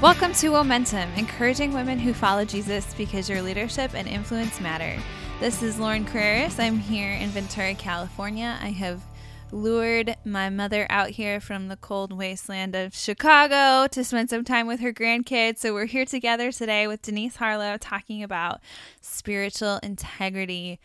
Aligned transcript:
Welcome 0.00 0.32
to 0.34 0.50
Momentum, 0.50 1.12
encouraging 1.16 1.72
women 1.72 1.98
who 1.98 2.14
follow 2.14 2.44
Jesus 2.44 2.94
because 2.94 3.28
your 3.28 3.42
leadership 3.42 3.94
and 3.94 4.06
influence 4.06 4.60
matter. 4.60 4.96
This 5.40 5.60
is 5.60 5.80
Lauren 5.80 6.04
Carreras. 6.04 6.60
I'm 6.60 6.78
here 6.78 7.14
in 7.14 7.30
Ventura, 7.30 7.74
California. 7.74 8.56
I 8.62 8.68
have 8.68 9.02
lured 9.50 10.14
my 10.24 10.50
mother 10.50 10.86
out 10.88 11.10
here 11.10 11.40
from 11.40 11.66
the 11.66 11.74
cold 11.74 12.16
wasteland 12.16 12.76
of 12.76 12.94
Chicago 12.94 13.88
to 13.88 14.04
spend 14.04 14.30
some 14.30 14.44
time 14.44 14.68
with 14.68 14.78
her 14.78 14.92
grandkids. 14.92 15.58
So 15.58 15.74
we're 15.74 15.86
here 15.86 16.04
together 16.04 16.52
today 16.52 16.86
with 16.86 17.02
Denise 17.02 17.34
Harlow 17.34 17.76
talking 17.76 18.22
about 18.22 18.60
spiritual 19.00 19.80
integrity. 19.82 20.78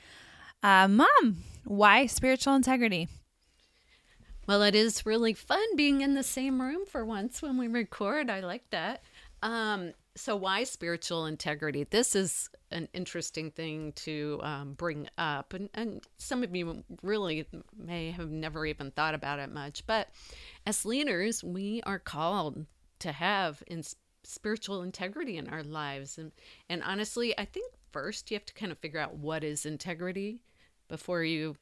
Uh, 0.64 0.88
Mom, 0.88 1.43
why 1.66 2.07
spiritual 2.07 2.55
integrity? 2.55 3.07
Well, 4.45 4.61
it 4.61 4.75
is 4.75 5.05
really 5.05 5.33
fun 5.33 5.75
being 5.77 6.01
in 6.01 6.15
the 6.15 6.23
same 6.23 6.61
room 6.61 6.85
for 6.85 7.05
once 7.05 7.41
when 7.41 7.57
we 7.57 7.67
record. 7.67 8.29
I 8.29 8.41
like 8.41 8.69
that. 8.71 9.01
Um, 9.41 9.93
so, 10.15 10.35
why 10.35 10.65
spiritual 10.65 11.25
integrity? 11.25 11.85
This 11.85 12.13
is 12.13 12.49
an 12.70 12.89
interesting 12.93 13.51
thing 13.51 13.93
to 13.93 14.39
um, 14.43 14.73
bring 14.73 15.07
up, 15.17 15.53
and, 15.53 15.70
and 15.73 16.03
some 16.17 16.43
of 16.43 16.53
you 16.55 16.84
really 17.01 17.48
may 17.77 18.11
have 18.11 18.29
never 18.29 18.65
even 18.65 18.91
thought 18.91 19.15
about 19.15 19.39
it 19.39 19.49
much. 19.49 19.85
But 19.87 20.09
as 20.65 20.85
leaders, 20.85 21.43
we 21.43 21.81
are 21.85 21.99
called 21.99 22.65
to 22.99 23.12
have 23.12 23.63
in 23.67 23.84
spiritual 24.23 24.81
integrity 24.81 25.37
in 25.37 25.48
our 25.48 25.63
lives, 25.63 26.17
and 26.17 26.31
and 26.70 26.84
honestly, 26.84 27.37
I 27.37 27.45
think 27.45 27.73
first 27.91 28.29
you 28.29 28.35
have 28.35 28.45
to 28.45 28.53
kind 28.53 28.71
of 28.73 28.77
figure 28.79 28.99
out 28.99 29.15
what 29.15 29.43
is 29.43 29.65
integrity 29.65 30.41
before 30.89 31.23
you 31.23 31.55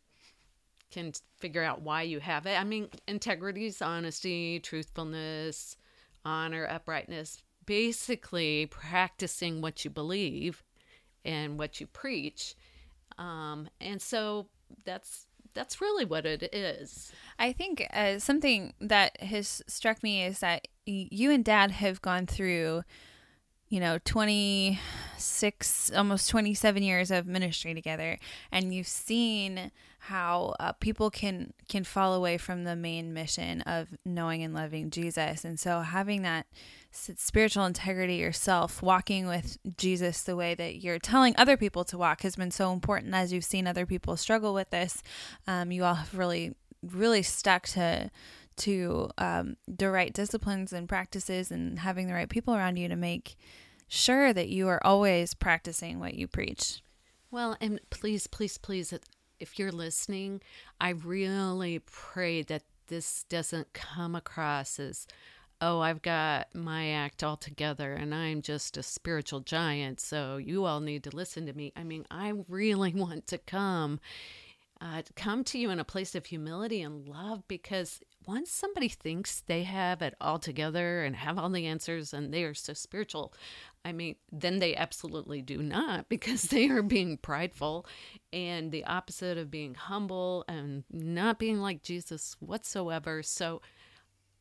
can 0.91 1.13
figure 1.37 1.63
out 1.63 1.81
why 1.81 2.03
you 2.03 2.19
have 2.19 2.45
it. 2.45 2.59
I 2.59 2.63
mean, 2.63 2.89
integrity 3.07 3.65
is 3.65 3.81
honesty, 3.81 4.59
truthfulness, 4.59 5.77
honor, 6.25 6.67
uprightness, 6.67 7.41
basically 7.65 8.67
practicing 8.67 9.61
what 9.61 9.83
you 9.83 9.91
believe 9.91 10.63
and 11.23 11.57
what 11.57 11.79
you 11.79 11.87
preach. 11.87 12.55
Um, 13.17 13.69
and 13.79 14.01
so 14.01 14.47
that's 14.85 15.27
that's 15.53 15.81
really 15.81 16.05
what 16.05 16.25
it 16.25 16.53
is. 16.53 17.11
I 17.37 17.51
think 17.51 17.85
uh, 17.93 18.19
something 18.19 18.73
that 18.79 19.21
has 19.21 19.61
struck 19.67 20.01
me 20.01 20.23
is 20.23 20.39
that 20.39 20.67
you 20.85 21.31
and 21.31 21.43
Dad 21.43 21.71
have 21.71 22.01
gone 22.01 22.25
through 22.25 22.83
you 23.71 23.79
know 23.79 23.97
26 24.05 25.91
almost 25.95 26.29
27 26.29 26.83
years 26.83 27.09
of 27.09 27.25
ministry 27.25 27.73
together 27.73 28.19
and 28.51 28.75
you've 28.75 28.85
seen 28.85 29.71
how 30.05 30.55
uh, 30.59 30.71
people 30.71 31.11
can 31.11 31.53
can 31.69 31.83
fall 31.83 32.15
away 32.15 32.35
from 32.35 32.63
the 32.63 32.75
main 32.75 33.13
mission 33.13 33.61
of 33.61 33.89
knowing 34.03 34.41
and 34.41 34.51
loving 34.51 34.89
Jesus. 34.89 35.45
And 35.45 35.59
so 35.59 35.81
having 35.81 36.23
that 36.23 36.47
spiritual 36.91 37.65
integrity 37.65 38.15
yourself 38.15 38.81
walking 38.81 39.27
with 39.27 39.59
Jesus 39.77 40.23
the 40.23 40.35
way 40.35 40.55
that 40.55 40.77
you're 40.77 40.97
telling 40.97 41.35
other 41.37 41.55
people 41.55 41.83
to 41.85 41.99
walk 41.99 42.23
has 42.23 42.35
been 42.35 42.49
so 42.49 42.73
important 42.73 43.13
as 43.13 43.31
you've 43.31 43.45
seen 43.45 43.67
other 43.67 43.85
people 43.85 44.17
struggle 44.17 44.55
with 44.55 44.71
this. 44.71 45.03
Um, 45.45 45.71
you 45.71 45.83
all 45.83 45.93
have 45.93 46.17
really 46.17 46.55
really 46.81 47.21
stuck 47.21 47.67
to 47.67 48.09
to 48.61 49.09
um, 49.17 49.57
the 49.67 49.89
right 49.89 50.13
disciplines 50.13 50.71
and 50.71 50.87
practices 50.87 51.51
and 51.51 51.79
having 51.79 52.07
the 52.07 52.13
right 52.13 52.29
people 52.29 52.55
around 52.55 52.77
you 52.77 52.87
to 52.87 52.95
make 52.95 53.35
sure 53.87 54.31
that 54.33 54.49
you 54.49 54.67
are 54.67 54.79
always 54.85 55.33
practicing 55.33 55.99
what 55.99 56.13
you 56.13 56.27
preach. 56.27 56.81
Well, 57.31 57.57
and 57.59 57.79
please, 57.89 58.27
please, 58.27 58.57
please, 58.57 58.93
if 59.39 59.57
you're 59.57 59.71
listening, 59.71 60.41
I 60.79 60.89
really 60.89 61.79
pray 61.79 62.43
that 62.43 62.63
this 62.87 63.25
doesn't 63.29 63.73
come 63.73 64.15
across 64.15 64.79
as, 64.79 65.07
oh, 65.59 65.79
I've 65.79 66.01
got 66.01 66.53
my 66.53 66.89
act 66.89 67.23
all 67.23 67.37
together 67.37 67.93
and 67.93 68.13
I'm 68.13 68.41
just 68.41 68.77
a 68.77 68.83
spiritual 68.83 69.39
giant, 69.39 69.99
so 69.99 70.37
you 70.37 70.65
all 70.65 70.81
need 70.81 71.03
to 71.05 71.15
listen 71.15 71.45
to 71.47 71.53
me. 71.53 71.73
I 71.75 71.83
mean, 71.83 72.05
I 72.11 72.33
really 72.47 72.93
want 72.95 73.27
to 73.27 73.37
come 73.37 73.99
uh, 74.81 75.03
come 75.15 75.43
to 75.43 75.59
you 75.59 75.69
in 75.69 75.79
a 75.79 75.83
place 75.83 76.15
of 76.15 76.25
humility 76.25 76.81
and 76.81 77.07
love 77.07 77.47
because 77.47 78.01
once 78.25 78.51
somebody 78.51 78.87
thinks 78.87 79.41
they 79.41 79.63
have 79.63 80.01
it 80.01 80.15
all 80.19 80.39
together 80.39 81.03
and 81.03 81.15
have 81.15 81.37
all 81.37 81.49
the 81.49 81.67
answers 81.67 82.13
and 82.13 82.33
they 82.33 82.43
are 82.43 82.55
so 82.55 82.73
spiritual, 82.73 83.31
I 83.85 83.91
mean, 83.91 84.15
then 84.31 84.57
they 84.57 84.75
absolutely 84.75 85.43
do 85.43 85.61
not 85.61 86.09
because 86.09 86.43
they 86.43 86.67
are 86.69 86.81
being 86.81 87.17
prideful 87.17 87.85
and 88.33 88.71
the 88.71 88.85
opposite 88.85 89.37
of 89.37 89.51
being 89.51 89.75
humble 89.75 90.45
and 90.47 90.83
not 90.89 91.37
being 91.37 91.59
like 91.61 91.83
Jesus 91.83 92.35
whatsoever. 92.39 93.21
So 93.21 93.61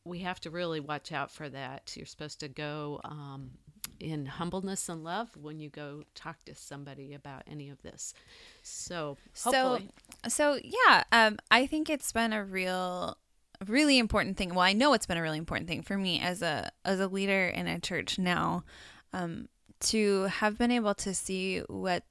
we 0.03 0.19
have 0.19 0.39
to 0.41 0.49
really 0.49 0.79
watch 0.79 1.11
out 1.11 1.29
for 1.29 1.49
that. 1.49 1.93
You're 1.95 2.07
supposed 2.07 2.39
to 2.39 2.47
go 2.47 2.99
um, 3.03 3.51
humbleness 4.31 4.89
and 4.89 5.03
love 5.03 5.35
when 5.37 5.59
you 5.59 5.69
go 5.69 6.03
talk 6.15 6.43
to 6.45 6.55
somebody 6.55 7.13
about 7.13 7.43
any 7.47 7.69
of 7.69 7.81
this. 7.81 8.13
So, 8.63 9.17
hopefully. 9.43 9.89
so, 10.23 10.29
so 10.55 10.59
yeah, 10.63 11.03
um, 11.11 11.37
I 11.49 11.67
think 11.67 11.89
it's 11.89 12.11
been 12.11 12.33
a 12.33 12.43
real, 12.43 13.17
really 13.67 13.97
important 13.97 14.37
thing. 14.37 14.49
Well, 14.49 14.59
I 14.59 14.73
know 14.73 14.93
it's 14.93 15.05
been 15.05 15.17
a 15.17 15.21
really 15.21 15.37
important 15.37 15.67
thing 15.67 15.81
for 15.81 15.97
me 15.97 16.19
as 16.19 16.41
a 16.41 16.71
as 16.85 16.99
a 16.99 17.07
leader 17.07 17.47
in 17.47 17.67
a 17.67 17.79
church 17.79 18.17
now, 18.17 18.63
um, 19.13 19.47
to 19.81 20.23
have 20.23 20.57
been 20.57 20.71
able 20.71 20.95
to 20.95 21.13
see 21.13 21.59
what 21.67 22.03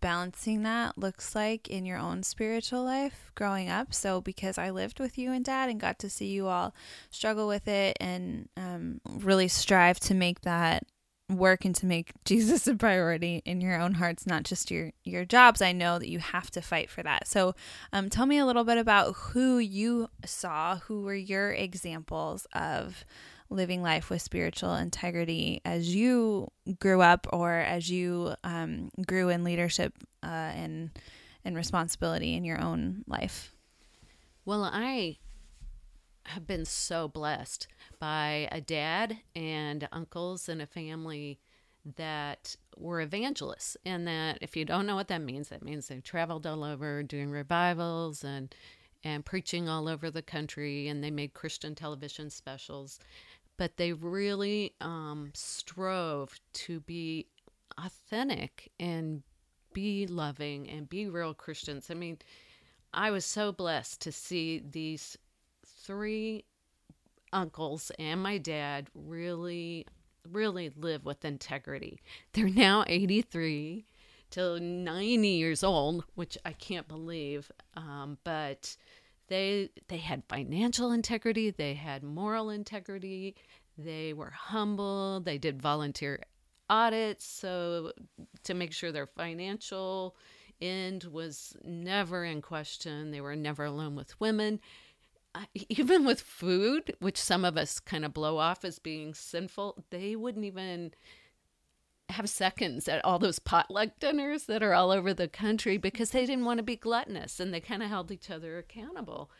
balancing 0.00 0.62
that 0.62 0.96
looks 0.96 1.34
like 1.34 1.68
in 1.68 1.84
your 1.84 1.98
own 1.98 2.22
spiritual 2.22 2.84
life 2.84 3.32
growing 3.34 3.68
up. 3.68 3.92
So, 3.92 4.20
because 4.20 4.58
I 4.58 4.70
lived 4.70 5.00
with 5.00 5.18
you 5.18 5.32
and 5.32 5.44
dad 5.44 5.68
and 5.68 5.80
got 5.80 5.98
to 6.00 6.10
see 6.10 6.26
you 6.26 6.46
all 6.46 6.74
struggle 7.10 7.48
with 7.48 7.68
it 7.68 7.96
and 8.00 8.48
um, 8.56 9.00
really 9.08 9.48
strive 9.48 9.98
to 10.00 10.14
make 10.14 10.42
that 10.42 10.86
work 11.36 11.64
and 11.64 11.74
to 11.76 11.86
make 11.86 12.12
Jesus 12.24 12.66
a 12.66 12.74
priority 12.74 13.42
in 13.44 13.60
your 13.60 13.80
own 13.80 13.94
hearts, 13.94 14.26
not 14.26 14.44
just 14.44 14.70
your 14.70 14.92
your 15.04 15.24
jobs. 15.24 15.62
I 15.62 15.72
know 15.72 15.98
that 15.98 16.08
you 16.08 16.18
have 16.18 16.50
to 16.52 16.62
fight 16.62 16.90
for 16.90 17.02
that. 17.02 17.26
So, 17.26 17.54
um, 17.92 18.08
tell 18.08 18.26
me 18.26 18.38
a 18.38 18.46
little 18.46 18.64
bit 18.64 18.78
about 18.78 19.14
who 19.14 19.58
you 19.58 20.08
saw, 20.24 20.76
who 20.76 21.02
were 21.02 21.14
your 21.14 21.52
examples 21.52 22.46
of 22.54 23.04
living 23.50 23.82
life 23.82 24.08
with 24.08 24.22
spiritual 24.22 24.74
integrity 24.74 25.60
as 25.64 25.94
you 25.94 26.48
grew 26.80 27.02
up, 27.02 27.26
or 27.32 27.52
as 27.52 27.90
you 27.90 28.34
um, 28.44 28.90
grew 29.06 29.28
in 29.28 29.44
leadership 29.44 29.92
uh, 30.22 30.26
and 30.26 30.90
and 31.44 31.56
responsibility 31.56 32.34
in 32.34 32.44
your 32.44 32.60
own 32.60 33.04
life. 33.06 33.54
Well, 34.44 34.64
I 34.64 35.18
have 36.24 36.46
been 36.46 36.64
so 36.64 37.08
blessed 37.08 37.66
by 37.98 38.48
a 38.52 38.60
dad 38.60 39.18
and 39.34 39.88
uncles 39.92 40.48
and 40.48 40.62
a 40.62 40.66
family 40.66 41.38
that 41.96 42.56
were 42.76 43.00
evangelists. 43.00 43.76
And 43.84 44.06
that 44.06 44.38
if 44.40 44.56
you 44.56 44.64
don't 44.64 44.86
know 44.86 44.94
what 44.94 45.08
that 45.08 45.22
means 45.22 45.48
that 45.48 45.62
means 45.62 45.88
they've 45.88 46.02
traveled 46.02 46.46
all 46.46 46.64
over 46.64 47.02
doing 47.02 47.30
revivals 47.30 48.24
and 48.24 48.54
and 49.04 49.24
preaching 49.24 49.68
all 49.68 49.88
over 49.88 50.12
the 50.12 50.22
country 50.22 50.86
and 50.86 51.02
they 51.02 51.10
made 51.10 51.34
christian 51.34 51.74
television 51.74 52.30
specials. 52.30 52.98
But 53.56 53.76
they 53.76 53.92
really 53.92 54.74
um, 54.80 55.30
strove 55.34 56.38
to 56.54 56.80
be 56.80 57.26
authentic 57.78 58.70
and 58.80 59.22
be 59.72 60.06
loving 60.06 60.68
and 60.68 60.88
be 60.88 61.08
real 61.08 61.34
christians. 61.34 61.90
I 61.90 61.94
mean 61.94 62.18
i 62.94 63.10
was 63.10 63.24
so 63.24 63.52
blessed 63.52 64.02
to 64.02 64.12
see 64.12 64.62
these 64.70 65.16
three 65.84 66.44
uncles 67.32 67.90
and 67.98 68.22
my 68.22 68.38
dad 68.38 68.88
really, 68.94 69.86
really 70.30 70.70
live 70.76 71.04
with 71.04 71.24
integrity. 71.24 72.00
They're 72.32 72.48
now 72.48 72.84
83 72.86 73.84
to 74.30 74.60
90 74.60 75.28
years 75.28 75.62
old, 75.64 76.04
which 76.14 76.38
I 76.44 76.52
can't 76.52 76.88
believe. 76.88 77.50
Um, 77.76 78.18
but 78.24 78.76
they 79.28 79.70
they 79.88 79.98
had 79.98 80.24
financial 80.28 80.92
integrity, 80.92 81.50
they 81.50 81.74
had 81.74 82.02
moral 82.02 82.50
integrity, 82.50 83.34
they 83.78 84.12
were 84.12 84.30
humble, 84.30 85.20
they 85.20 85.38
did 85.38 85.62
volunteer 85.62 86.22
audits 86.70 87.26
so 87.26 87.92
to 88.44 88.54
make 88.54 88.72
sure 88.72 88.92
their 88.92 89.06
financial 89.06 90.16
end 90.62 91.04
was 91.04 91.54
never 91.64 92.24
in 92.24 92.40
question. 92.40 93.10
They 93.10 93.20
were 93.20 93.36
never 93.36 93.64
alone 93.64 93.94
with 93.96 94.18
women 94.20 94.60
even 95.68 96.04
with 96.04 96.20
food, 96.20 96.94
which 97.00 97.20
some 97.20 97.44
of 97.44 97.56
us 97.56 97.80
kind 97.80 98.04
of 98.04 98.14
blow 98.14 98.38
off 98.38 98.64
as 98.64 98.78
being 98.78 99.14
sinful, 99.14 99.84
they 99.90 100.16
wouldn't 100.16 100.44
even 100.44 100.92
have 102.08 102.28
seconds 102.28 102.88
at 102.88 103.04
all 103.04 103.18
those 103.18 103.38
potluck 103.38 103.98
dinners 103.98 104.44
that 104.44 104.62
are 104.62 104.74
all 104.74 104.90
over 104.90 105.14
the 105.14 105.28
country 105.28 105.78
because 105.78 106.10
they 106.10 106.26
didn't 106.26 106.44
want 106.44 106.58
to 106.58 106.62
be 106.62 106.76
gluttonous 106.76 107.40
and 107.40 107.52
they 107.52 107.60
kind 107.60 107.82
of 107.82 107.88
held 107.88 108.12
each 108.12 108.30
other 108.30 108.58
accountable. 108.58 109.30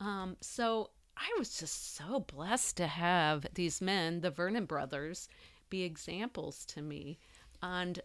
Um, 0.00 0.36
so 0.40 0.90
I 1.16 1.34
was 1.38 1.58
just 1.58 1.96
so 1.96 2.20
blessed 2.20 2.76
to 2.76 2.86
have 2.86 3.46
these 3.54 3.80
men, 3.80 4.20
the 4.20 4.30
Vernon 4.30 4.66
brothers, 4.66 5.28
be 5.70 5.82
examples 5.82 6.64
to 6.66 6.82
me. 6.82 7.18
And 7.62 8.00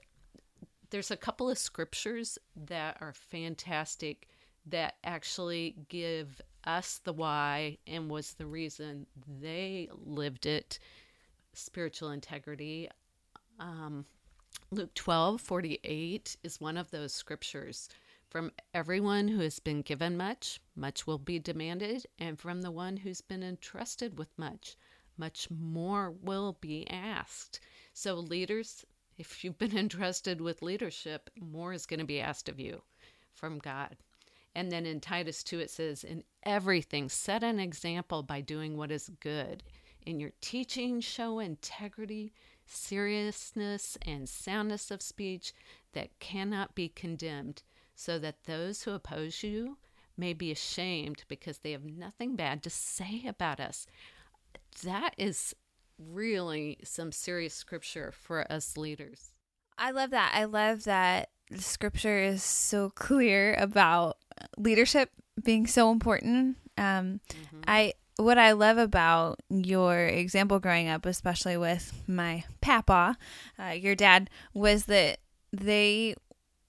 there's 0.89 1.11
a 1.11 1.17
couple 1.17 1.49
of 1.49 1.57
scriptures 1.57 2.39
that 2.55 2.97
are 3.01 3.13
fantastic 3.13 4.27
that 4.65 4.95
actually 5.03 5.75
give 5.89 6.41
us 6.65 6.99
the 7.03 7.13
why 7.13 7.77
and 7.87 8.09
was 8.09 8.33
the 8.33 8.45
reason 8.45 9.07
they 9.41 9.89
lived 10.05 10.45
it 10.45 10.79
spiritual 11.53 12.09
integrity. 12.09 12.89
Um, 13.59 14.05
Luke 14.71 14.93
12 14.93 15.39
48 15.41 16.37
is 16.43 16.59
one 16.59 16.77
of 16.77 16.91
those 16.91 17.13
scriptures. 17.13 17.89
From 18.29 18.51
everyone 18.73 19.27
who 19.27 19.41
has 19.41 19.59
been 19.59 19.83
given 19.83 20.17
much, 20.17 20.59
much 20.75 21.05
will 21.05 21.19
be 21.19 21.37
demanded, 21.37 22.07
and 22.17 22.39
from 22.39 22.63
the 22.63 22.71
one 22.71 22.97
who's 22.97 23.21
been 23.21 23.43
entrusted 23.43 24.17
with 24.17 24.29
much, 24.37 24.75
much 25.17 25.51
more 25.51 26.09
will 26.09 26.57
be 26.59 26.89
asked. 26.89 27.59
So, 27.93 28.15
leaders, 28.15 28.83
if 29.17 29.43
you've 29.43 29.59
been 29.59 29.77
entrusted 29.77 30.41
with 30.41 30.63
leadership, 30.63 31.29
more 31.39 31.73
is 31.73 31.85
going 31.85 31.99
to 31.99 32.05
be 32.05 32.19
asked 32.19 32.49
of 32.49 32.59
you 32.59 32.81
from 33.33 33.59
God. 33.59 33.97
And 34.55 34.71
then 34.71 34.85
in 34.85 34.99
Titus 34.99 35.43
2, 35.43 35.59
it 35.59 35.71
says, 35.71 36.03
In 36.03 36.23
everything, 36.43 37.09
set 37.09 37.43
an 37.43 37.59
example 37.59 38.23
by 38.23 38.41
doing 38.41 38.77
what 38.77 38.91
is 38.91 39.09
good. 39.19 39.63
In 40.05 40.19
your 40.19 40.31
teaching, 40.41 40.99
show 41.01 41.39
integrity, 41.39 42.33
seriousness, 42.65 43.97
and 44.05 44.27
soundness 44.27 44.91
of 44.91 45.01
speech 45.01 45.53
that 45.93 46.19
cannot 46.19 46.75
be 46.75 46.89
condemned 46.89 47.63
so 47.95 48.19
that 48.19 48.43
those 48.43 48.83
who 48.83 48.91
oppose 48.91 49.43
you 49.43 49.77
may 50.17 50.33
be 50.33 50.51
ashamed 50.51 51.23
because 51.27 51.59
they 51.59 51.71
have 51.71 51.85
nothing 51.85 52.35
bad 52.35 52.61
to 52.63 52.69
say 52.69 53.23
about 53.27 53.59
us. 53.59 53.87
That 54.83 55.13
is 55.17 55.55
really 55.97 56.77
some 56.83 57.11
serious 57.11 57.53
scripture 57.53 58.11
for 58.11 58.51
us 58.51 58.77
leaders. 58.77 59.31
I 59.77 59.91
love 59.91 60.11
that. 60.11 60.33
I 60.35 60.45
love 60.45 60.83
that 60.83 61.29
the 61.49 61.61
scripture 61.61 62.19
is 62.19 62.43
so 62.43 62.89
clear 62.89 63.53
about 63.55 64.17
leadership 64.57 65.09
being 65.41 65.67
so 65.67 65.91
important. 65.91 66.57
Um, 66.77 67.21
mm-hmm. 67.29 67.61
I 67.67 67.93
what 68.17 68.37
I 68.37 68.51
love 68.51 68.77
about 68.77 69.39
your 69.49 70.05
example 70.05 70.59
growing 70.59 70.87
up, 70.87 71.05
especially 71.05 71.57
with 71.57 72.03
my 72.07 72.43
papa, 72.61 73.17
uh, 73.59 73.71
your 73.71 73.95
dad, 73.95 74.29
was 74.53 74.85
that 74.85 75.19
they 75.51 76.15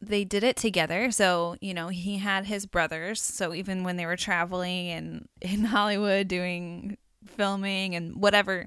they 0.01 0.25
did 0.25 0.45
it 0.45 0.57
together. 0.57 1.11
So, 1.11 1.57
you 1.61 1.75
know, 1.75 1.89
he 1.89 2.19
had 2.19 2.47
his 2.47 2.67
brothers. 2.67 3.23
So 3.23 3.55
even 3.55 3.85
when 3.85 3.97
they 3.97 4.07
were 4.07 4.17
traveling 4.17 4.89
and 4.89 5.29
in 5.41 5.65
Hollywood 5.65 6.29
doing 6.29 6.99
filming 7.27 7.95
and 7.95 8.17
whatever 8.17 8.67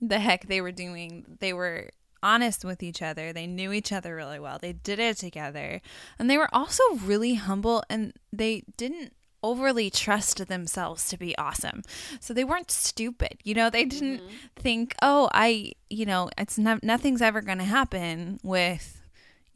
the 0.00 0.18
heck 0.18 0.46
they 0.46 0.60
were 0.60 0.72
doing, 0.72 1.36
they 1.40 1.52
were 1.52 1.90
honest 2.22 2.64
with 2.64 2.82
each 2.82 3.02
other. 3.02 3.32
They 3.32 3.46
knew 3.46 3.72
each 3.72 3.92
other 3.92 4.14
really 4.14 4.38
well. 4.38 4.58
They 4.60 4.72
did 4.72 4.98
it 4.98 5.16
together. 5.18 5.80
And 6.18 6.30
they 6.30 6.38
were 6.38 6.54
also 6.54 6.82
really 6.94 7.34
humble 7.34 7.82
and 7.88 8.12
they 8.32 8.64
didn't 8.76 9.12
overly 9.42 9.90
trust 9.90 10.46
themselves 10.48 11.08
to 11.08 11.16
be 11.16 11.36
awesome. 11.38 11.82
So 12.20 12.34
they 12.34 12.44
weren't 12.44 12.70
stupid. 12.70 13.38
You 13.44 13.54
know, 13.54 13.70
they 13.70 13.84
didn't 13.84 14.18
mm-hmm. 14.18 14.36
think, 14.56 14.94
"Oh, 15.02 15.28
I, 15.32 15.72
you 15.88 16.04
know, 16.04 16.30
it's 16.36 16.58
not 16.58 16.82
nothing's 16.82 17.22
ever 17.22 17.40
going 17.40 17.58
to 17.58 17.64
happen 17.64 18.40
with 18.42 18.96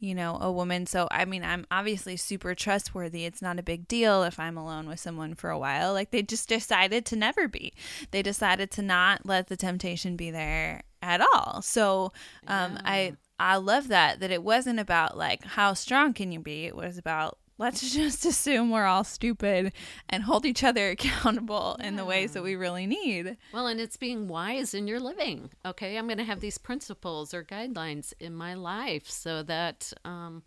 you 0.01 0.15
know, 0.15 0.39
a 0.41 0.51
woman. 0.51 0.87
So, 0.87 1.07
I 1.11 1.25
mean, 1.25 1.43
I'm 1.43 1.67
obviously 1.69 2.17
super 2.17 2.55
trustworthy. 2.55 3.23
It's 3.23 3.41
not 3.41 3.59
a 3.59 3.63
big 3.63 3.87
deal 3.87 4.23
if 4.23 4.39
I'm 4.39 4.57
alone 4.57 4.87
with 4.87 4.99
someone 4.99 5.35
for 5.35 5.51
a 5.51 5.59
while. 5.59 5.93
Like, 5.93 6.09
they 6.09 6.23
just 6.23 6.49
decided 6.49 7.05
to 7.05 7.15
never 7.15 7.47
be. 7.47 7.71
They 8.09 8.23
decided 8.23 8.71
to 8.71 8.81
not 8.81 9.27
let 9.27 9.47
the 9.47 9.55
temptation 9.55 10.15
be 10.15 10.31
there 10.31 10.81
at 11.01 11.21
all. 11.21 11.61
So, 11.61 12.13
um, 12.47 12.73
yeah. 12.73 12.81
I, 12.85 13.13
I 13.39 13.55
love 13.57 13.87
that, 13.87 14.19
that 14.19 14.31
it 14.31 14.43
wasn't 14.43 14.79
about 14.79 15.17
like, 15.17 15.43
how 15.43 15.73
strong 15.73 16.13
can 16.13 16.31
you 16.31 16.39
be? 16.39 16.65
It 16.65 16.75
was 16.75 16.97
about, 16.97 17.37
let's 17.57 17.93
just 17.95 18.25
assume 18.25 18.69
we're 18.69 18.85
all 18.85 19.03
stupid 19.03 19.73
and 20.09 20.23
hold 20.23 20.45
each 20.45 20.63
other 20.63 20.89
accountable 20.91 21.77
yeah. 21.79 21.87
in 21.87 21.95
the 21.95 22.05
ways 22.05 22.33
that 22.33 22.43
we 22.43 22.55
really 22.55 22.85
need. 22.85 23.37
Well, 23.53 23.67
and 23.67 23.79
it's 23.79 23.97
being 23.97 24.27
wise 24.27 24.73
in 24.73 24.87
your 24.87 24.99
living. 24.99 25.49
Okay, 25.65 25.97
I'm 25.97 26.07
going 26.07 26.17
to 26.17 26.23
have 26.23 26.39
these 26.39 26.57
principles 26.57 27.33
or 27.33 27.43
guidelines 27.43 28.13
in 28.19 28.35
my 28.35 28.53
life 28.53 29.09
so 29.09 29.43
that 29.43 29.91
um, 30.05 30.43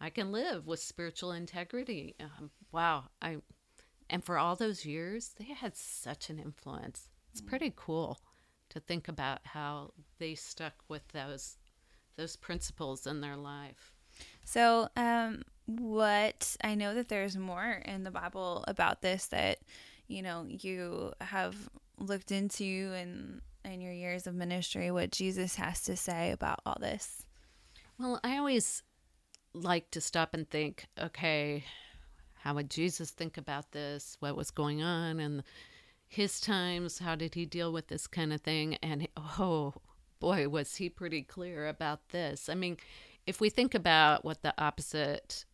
I 0.00 0.10
can 0.10 0.32
live 0.32 0.66
with 0.66 0.80
spiritual 0.80 1.32
integrity. 1.32 2.14
Um, 2.20 2.50
wow, 2.72 3.04
I 3.20 3.38
and 4.08 4.22
for 4.22 4.38
all 4.38 4.54
those 4.54 4.86
years, 4.86 5.34
they 5.36 5.46
had 5.46 5.76
such 5.76 6.30
an 6.30 6.38
influence. 6.38 7.08
It's 7.32 7.40
pretty 7.40 7.72
cool 7.74 8.20
to 8.76 8.80
think 8.80 9.08
about 9.08 9.40
how 9.44 9.90
they 10.18 10.34
stuck 10.34 10.74
with 10.88 11.06
those 11.08 11.56
those 12.16 12.36
principles 12.36 13.06
in 13.06 13.20
their 13.20 13.36
life. 13.36 13.92
So, 14.44 14.88
um, 14.96 15.42
what 15.66 16.56
I 16.62 16.74
know 16.74 16.94
that 16.94 17.08
there's 17.08 17.36
more 17.36 17.82
in 17.84 18.04
the 18.04 18.10
Bible 18.10 18.64
about 18.68 19.02
this 19.02 19.26
that 19.28 19.58
you 20.06 20.22
know 20.22 20.46
you 20.48 21.12
have 21.20 21.56
looked 21.98 22.30
into 22.30 22.64
in 22.64 23.40
in 23.64 23.80
your 23.80 23.92
years 23.92 24.26
of 24.26 24.34
ministry 24.34 24.90
what 24.90 25.10
Jesus 25.10 25.56
has 25.56 25.82
to 25.82 25.96
say 25.96 26.30
about 26.30 26.60
all 26.64 26.76
this. 26.80 27.24
Well, 27.98 28.20
I 28.22 28.36
always 28.36 28.82
like 29.54 29.90
to 29.92 30.02
stop 30.02 30.34
and 30.34 30.48
think, 30.48 30.86
okay, 31.00 31.64
how 32.34 32.54
would 32.54 32.70
Jesus 32.70 33.10
think 33.10 33.38
about 33.38 33.72
this? 33.72 34.18
What 34.20 34.36
was 34.36 34.50
going 34.50 34.82
on 34.82 35.18
in 35.18 35.42
his 36.08 36.40
times? 36.40 36.98
How 36.98 37.14
did 37.14 37.34
he 37.34 37.46
deal 37.46 37.72
with 37.72 37.88
this 37.88 38.06
kind 38.06 38.32
of 38.32 38.40
thing? 38.40 38.76
And 38.76 39.08
oh 39.16 39.74
boy, 40.20 40.48
was 40.48 40.76
he 40.76 40.88
pretty 40.88 41.22
clear 41.22 41.66
about 41.68 42.08
this. 42.10 42.48
I 42.48 42.54
mean, 42.54 42.76
if 43.26 43.40
we 43.40 43.50
think 43.50 43.74
about 43.74 44.24
what 44.24 44.42
the 44.42 44.54
opposite 44.58 45.44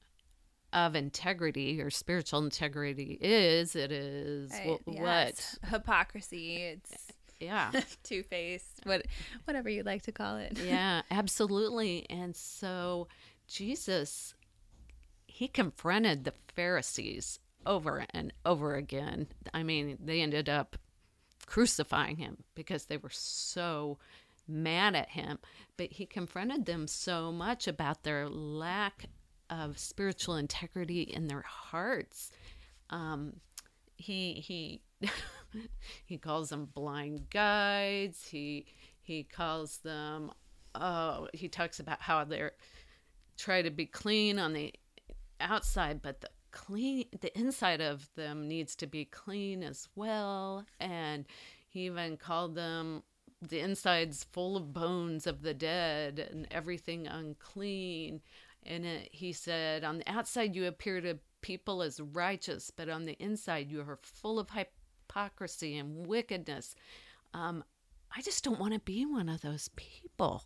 of 0.73 0.95
integrity 0.95 1.81
or 1.81 1.91
spiritual 1.91 2.41
integrity 2.41 3.19
is, 3.21 3.77
it 3.77 3.93
is 3.93 4.53
uh, 4.53 4.77
right, 4.87 5.01
what 5.01 5.59
hypocrisy. 5.69 6.57
It's 6.57 6.93
uh, 6.93 7.13
yeah, 7.41 7.73
two 8.03 8.23
faced, 8.23 8.81
what 8.85 9.07
whatever 9.45 9.69
you'd 9.69 9.87
like 9.87 10.03
to 10.03 10.13
call 10.13 10.37
it. 10.37 10.59
yeah, 10.65 11.03
absolutely. 11.11 12.07
And 12.09 12.37
so 12.37 13.09
Jesus, 13.47 14.35
he 15.27 15.49
confronted 15.49 16.25
the 16.25 16.35
Pharisees 16.55 17.39
over 17.67 18.05
and 18.11 18.33
over 18.45 18.75
again. 18.75 19.29
I 19.53 19.63
mean, 19.63 19.99
they 20.03 20.21
ended 20.21 20.49
up 20.49 20.77
crucifying 21.47 22.17
him 22.17 22.39
because 22.55 22.87
they 22.87 22.97
were 22.97 23.11
so 23.11 23.99
mad 24.49 24.95
at 24.95 25.11
him. 25.11 25.39
But 25.77 25.93
he 25.93 26.07
confronted 26.07 26.67
them 26.67 26.87
so 26.87 27.33
much 27.33 27.69
about 27.69 28.03
their 28.03 28.29
lack 28.29 29.07
of 29.51 29.79
spiritual 29.79 30.37
integrity 30.37 31.03
in 31.03 31.29
their 31.29 31.43
hearts. 31.43 32.31
Um, 32.91 33.35
he 33.97 34.35
he 34.35 34.83
he 36.07 36.19
calls 36.19 36.51
them 36.51 36.69
blind 36.73 37.31
guides. 37.31 38.27
He 38.27 38.67
he 39.01 39.25
calls 39.25 39.79
them. 39.79 40.31
Oh, 40.75 41.29
he 41.35 41.49
talks 41.49 41.81
about 41.81 42.01
how 42.01 42.25
they're 42.25 42.53
try 43.37 43.63
to 43.63 43.71
be 43.71 43.87
clean 43.87 44.39
on 44.39 44.53
the 44.53 44.73
outside, 45.41 46.01
but 46.03 46.21
the 46.21 46.31
clean 46.53 47.07
the 47.21 47.37
inside 47.39 47.81
of 47.81 48.09
them 48.15 48.47
needs 48.47 48.77
to 48.77 48.87
be 48.87 49.05
clean 49.05 49.63
as 49.63 49.89
well. 49.97 50.65
And 50.79 51.27
he 51.69 51.87
even 51.87 52.17
called 52.17 52.55
them 52.55 53.03
the 53.41 53.61
insides 53.61 54.25
full 54.25 54.57
of 54.57 54.73
bones 54.73 55.27
of 55.27 55.43
the 55.43 55.55
dead 55.55 56.29
and 56.31 56.47
everything 56.51 57.07
unclean. 57.07 58.21
And 58.65 58.87
it, 58.87 59.09
he 59.11 59.33
said, 59.33 59.83
On 59.83 59.99
the 59.99 60.09
outside, 60.09 60.55
you 60.55 60.67
appear 60.67 61.01
to 61.01 61.19
people 61.41 61.83
as 61.83 62.01
righteous, 62.01 62.71
but 62.71 62.89
on 62.89 63.05
the 63.05 63.17
inside, 63.19 63.71
you 63.71 63.81
are 63.81 63.99
full 64.03 64.39
of 64.39 64.51
hypocrisy 64.51 65.77
and 65.77 66.07
wickedness. 66.07 66.77
Um, 67.35 67.65
I 68.17 68.23
just 68.23 68.45
don't 68.45 68.61
want 68.61 68.75
to 68.75 68.79
be 68.79 69.05
one 69.05 69.29
of 69.29 69.41
those 69.41 69.69
people. 69.75 70.45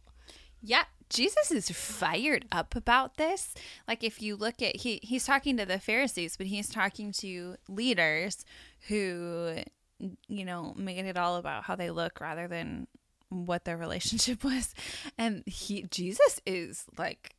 Yeah, 0.62 0.84
Jesus 1.08 1.50
is 1.50 1.70
fired 1.70 2.46
up 2.50 2.74
about 2.74 3.16
this. 3.16 3.54
Like 3.86 4.02
if 4.02 4.20
you 4.20 4.36
look 4.36 4.60
at 4.62 4.76
he 4.76 5.00
he's 5.02 5.26
talking 5.26 5.56
to 5.56 5.66
the 5.66 5.78
Pharisees, 5.78 6.36
but 6.36 6.46
he's 6.46 6.68
talking 6.68 7.12
to 7.12 7.56
leaders 7.68 8.44
who 8.88 9.58
you 10.28 10.44
know, 10.44 10.74
made 10.76 11.06
it 11.06 11.16
all 11.16 11.36
about 11.36 11.64
how 11.64 11.74
they 11.74 11.90
look 11.90 12.20
rather 12.20 12.46
than 12.48 12.86
what 13.28 13.64
their 13.64 13.76
relationship 13.76 14.44
was. 14.44 14.74
And 15.18 15.42
he 15.46 15.82
Jesus 15.84 16.40
is 16.46 16.84
like 16.98 17.34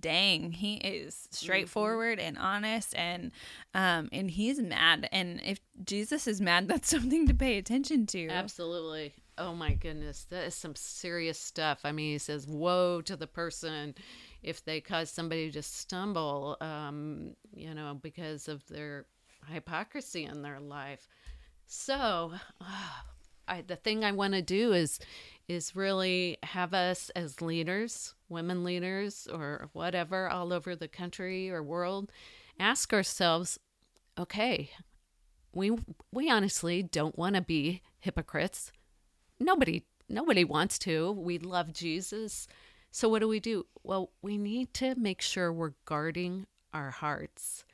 dang 0.00 0.52
he 0.52 0.76
is 0.76 1.28
straightforward 1.30 2.18
and 2.18 2.38
honest 2.38 2.94
and 2.96 3.30
um 3.74 4.08
and 4.10 4.30
he's 4.30 4.58
mad 4.58 5.06
and 5.12 5.38
if 5.44 5.60
jesus 5.84 6.26
is 6.26 6.40
mad 6.40 6.66
that's 6.68 6.88
something 6.88 7.28
to 7.28 7.34
pay 7.34 7.58
attention 7.58 8.06
to 8.06 8.26
absolutely 8.30 9.12
oh 9.42 9.54
my 9.54 9.74
goodness 9.74 10.26
that 10.30 10.44
is 10.44 10.54
some 10.54 10.74
serious 10.76 11.38
stuff 11.38 11.80
i 11.84 11.92
mean 11.92 12.12
he 12.12 12.18
says 12.18 12.46
woe 12.46 13.00
to 13.00 13.16
the 13.16 13.26
person 13.26 13.94
if 14.42 14.64
they 14.64 14.80
cause 14.80 15.10
somebody 15.10 15.50
to 15.50 15.62
stumble 15.62 16.56
um 16.60 17.34
you 17.52 17.74
know 17.74 17.98
because 18.00 18.48
of 18.48 18.66
their 18.68 19.06
hypocrisy 19.48 20.24
in 20.24 20.42
their 20.42 20.60
life 20.60 21.08
so 21.66 22.32
oh, 22.60 22.92
I, 23.48 23.62
the 23.62 23.76
thing 23.76 24.04
i 24.04 24.12
want 24.12 24.34
to 24.34 24.42
do 24.42 24.72
is 24.72 25.00
is 25.48 25.76
really 25.76 26.38
have 26.42 26.74
us 26.74 27.10
as 27.10 27.40
leaders, 27.40 28.14
women 28.28 28.64
leaders, 28.64 29.28
or 29.32 29.68
whatever, 29.72 30.28
all 30.28 30.52
over 30.52 30.74
the 30.74 30.88
country 30.88 31.50
or 31.50 31.62
world, 31.62 32.10
ask 32.58 32.92
ourselves, 32.92 33.58
okay, 34.18 34.70
we 35.52 35.72
we 36.10 36.30
honestly 36.30 36.82
don't 36.82 37.18
want 37.18 37.36
to 37.36 37.42
be 37.42 37.82
hypocrites. 37.98 38.72
Nobody 39.44 39.84
nobody 40.08 40.44
wants 40.44 40.78
to. 40.80 41.12
We 41.12 41.38
love 41.38 41.72
Jesus. 41.72 42.46
So 42.90 43.08
what 43.08 43.20
do 43.20 43.28
we 43.28 43.40
do? 43.40 43.66
Well, 43.82 44.10
we 44.20 44.36
need 44.36 44.74
to 44.74 44.94
make 44.94 45.22
sure 45.22 45.52
we're 45.52 45.72
guarding 45.86 46.46
our 46.74 46.90
hearts. 46.90 47.64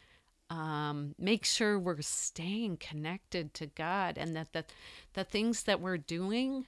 Um, 0.51 1.15
make 1.19 1.45
sure 1.45 1.79
we're 1.79 2.01
staying 2.01 2.79
connected 2.79 3.53
to 3.55 3.67
God 3.67 4.17
and 4.17 4.35
that 4.35 4.53
the, 4.53 4.65
the 5.13 5.25
things 5.25 5.65
that 5.65 5.81
we're 5.81 5.99
doing 5.99 6.67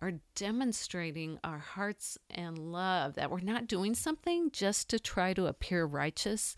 are 0.00 0.12
demonstrating 0.34 1.38
our 1.42 1.58
hearts 1.58 2.18
and 2.30 2.58
love, 2.58 3.14
that 3.14 3.30
we're 3.30 3.40
not 3.40 3.66
doing 3.66 3.94
something 3.94 4.50
just 4.52 4.88
to 4.90 5.00
try 5.00 5.32
to 5.32 5.46
appear 5.46 5.86
righteous. 5.86 6.54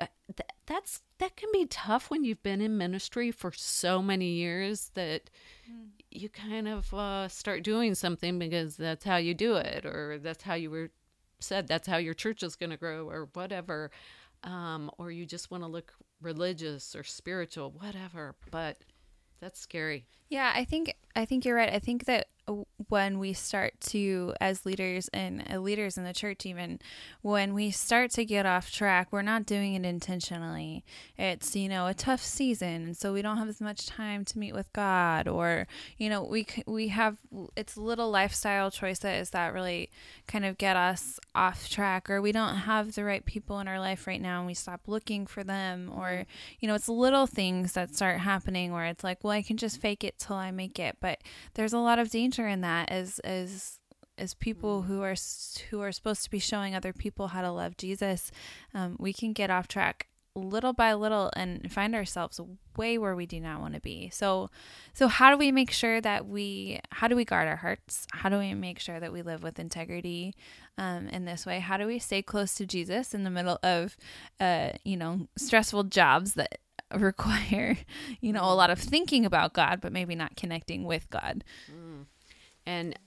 Uh, 0.00 0.06
th- 0.36 0.50
that's 0.66 1.02
that 1.18 1.36
can 1.36 1.48
be 1.52 1.66
tough 1.66 2.10
when 2.10 2.24
you've 2.24 2.42
been 2.42 2.60
in 2.60 2.76
ministry 2.76 3.30
for 3.30 3.52
so 3.52 4.02
many 4.02 4.32
years 4.32 4.90
that 4.94 5.30
mm. 5.70 5.86
You 6.10 6.28
kind 6.28 6.68
of 6.68 6.92
uh, 6.94 7.28
start 7.28 7.62
doing 7.62 7.94
something 7.94 8.38
because 8.38 8.76
that's 8.76 9.04
how 9.04 9.16
you 9.16 9.34
do 9.34 9.54
it, 9.56 9.84
or 9.84 10.18
that's 10.18 10.42
how 10.42 10.54
you 10.54 10.70
were 10.70 10.90
said, 11.40 11.68
that's 11.68 11.86
how 11.86 11.96
your 11.96 12.14
church 12.14 12.42
is 12.42 12.56
going 12.56 12.70
to 12.70 12.76
grow, 12.76 13.08
or 13.08 13.28
whatever 13.32 13.90
um, 14.44 14.90
or 14.98 15.10
you 15.10 15.26
just 15.26 15.50
want 15.50 15.62
to 15.62 15.68
look 15.68 15.92
religious 16.20 16.94
or 16.94 17.04
spiritual, 17.04 17.70
whatever. 17.70 18.34
But 18.50 18.78
that's 19.40 19.60
scary. 19.60 20.06
Yeah, 20.28 20.52
I 20.54 20.64
think 20.64 20.94
I 21.16 21.24
think 21.24 21.44
you're 21.44 21.56
right. 21.56 21.72
I 21.72 21.78
think 21.78 22.04
that 22.04 22.28
when 22.90 23.18
we 23.18 23.32
start 23.32 23.74
to 23.80 24.34
as 24.40 24.64
leaders 24.64 25.08
and 25.08 25.44
uh, 25.50 25.58
leaders 25.58 25.98
in 25.98 26.04
the 26.04 26.12
church 26.12 26.46
even 26.46 26.78
when 27.22 27.54
we 27.54 27.70
start 27.70 28.10
to 28.10 28.24
get 28.24 28.46
off 28.46 28.70
track 28.70 29.08
we're 29.10 29.22
not 29.22 29.46
doing 29.46 29.74
it 29.74 29.84
intentionally. 29.84 30.84
It's 31.16 31.54
you 31.56 31.68
know 31.68 31.86
a 31.86 31.94
tough 31.94 32.22
season 32.22 32.68
and 32.84 32.96
so 32.96 33.12
we 33.12 33.22
don't 33.22 33.38
have 33.38 33.48
as 33.48 33.60
much 33.60 33.86
time 33.86 34.24
to 34.24 34.38
meet 34.38 34.54
with 34.54 34.72
god 34.72 35.28
or 35.28 35.66
you 35.96 36.08
know 36.08 36.22
we 36.22 36.46
we 36.66 36.88
have 36.88 37.16
it's 37.56 37.76
little 37.76 38.10
lifestyle 38.10 38.70
choices 38.70 39.30
that 39.30 39.52
really 39.52 39.90
kind 40.26 40.44
of 40.44 40.58
get 40.58 40.76
us 40.76 41.18
off 41.34 41.68
track 41.68 42.08
or 42.08 42.20
we 42.20 42.32
don't 42.32 42.54
have 42.54 42.94
the 42.94 43.04
right 43.04 43.24
people 43.24 43.60
in 43.60 43.68
our 43.68 43.80
life 43.80 44.06
right 44.06 44.20
now 44.20 44.38
and 44.38 44.46
we 44.46 44.54
stop 44.54 44.80
looking 44.86 45.26
for 45.26 45.42
them 45.44 45.90
or 45.94 46.24
you 46.60 46.68
know 46.68 46.74
it's 46.74 46.88
little 46.88 47.26
things 47.26 47.72
that 47.72 47.94
start 47.94 48.18
happening 48.20 48.72
where 48.72 48.86
it's 48.86 49.04
like 49.04 49.22
well 49.22 49.32
I 49.32 49.42
can 49.42 49.56
just 49.56 49.80
fake 49.80 50.04
it 50.04 50.18
till 50.18 50.36
I 50.36 50.50
make 50.50 50.78
it 50.78 50.96
but 51.00 51.20
there's 51.54 51.72
a 51.72 51.78
lot 51.78 51.98
of 51.98 52.10
danger 52.10 52.46
in 52.46 52.60
that 52.62 52.77
as 52.88 53.18
as 53.20 53.78
as 54.18 54.34
people 54.34 54.82
who 54.82 55.02
are 55.02 55.14
who 55.70 55.80
are 55.80 55.92
supposed 55.92 56.24
to 56.24 56.30
be 56.30 56.38
showing 56.38 56.74
other 56.74 56.92
people 56.92 57.28
how 57.28 57.42
to 57.42 57.50
love 57.50 57.76
Jesus, 57.76 58.30
um, 58.74 58.96
we 58.98 59.12
can 59.12 59.32
get 59.32 59.50
off 59.50 59.68
track 59.68 60.08
little 60.34 60.72
by 60.72 60.94
little 60.94 61.30
and 61.34 61.70
find 61.70 61.94
ourselves 61.94 62.40
way 62.76 62.96
where 62.96 63.16
we 63.16 63.26
do 63.26 63.40
not 63.40 63.60
want 63.60 63.74
to 63.74 63.80
be. 63.80 64.08
So 64.10 64.50
so 64.94 65.08
how 65.08 65.30
do 65.30 65.36
we 65.36 65.52
make 65.52 65.70
sure 65.70 66.00
that 66.00 66.26
we 66.26 66.80
how 66.90 67.08
do 67.08 67.16
we 67.16 67.24
guard 67.24 67.48
our 67.48 67.56
hearts? 67.56 68.06
How 68.12 68.28
do 68.28 68.38
we 68.38 68.54
make 68.54 68.78
sure 68.78 69.00
that 69.00 69.12
we 69.12 69.22
live 69.22 69.42
with 69.42 69.58
integrity 69.58 70.34
um, 70.76 71.08
in 71.08 71.24
this 71.24 71.44
way? 71.44 71.60
How 71.60 71.76
do 71.76 71.86
we 71.86 71.98
stay 71.98 72.22
close 72.22 72.54
to 72.54 72.66
Jesus 72.66 73.14
in 73.14 73.24
the 73.24 73.30
middle 73.30 73.58
of 73.62 73.96
uh, 74.40 74.70
you 74.84 74.96
know 74.96 75.28
stressful 75.36 75.84
jobs 75.84 76.34
that 76.34 76.58
require 76.94 77.76
you 78.20 78.32
know 78.32 78.44
a 78.44 78.54
lot 78.54 78.70
of 78.70 78.78
thinking 78.78 79.26
about 79.26 79.52
God 79.52 79.80
but 79.80 79.92
maybe 79.92 80.14
not 80.14 80.36
connecting 80.36 80.84
with 80.84 81.10
God? 81.10 81.44
Mm 81.70 82.06
and 82.68 82.98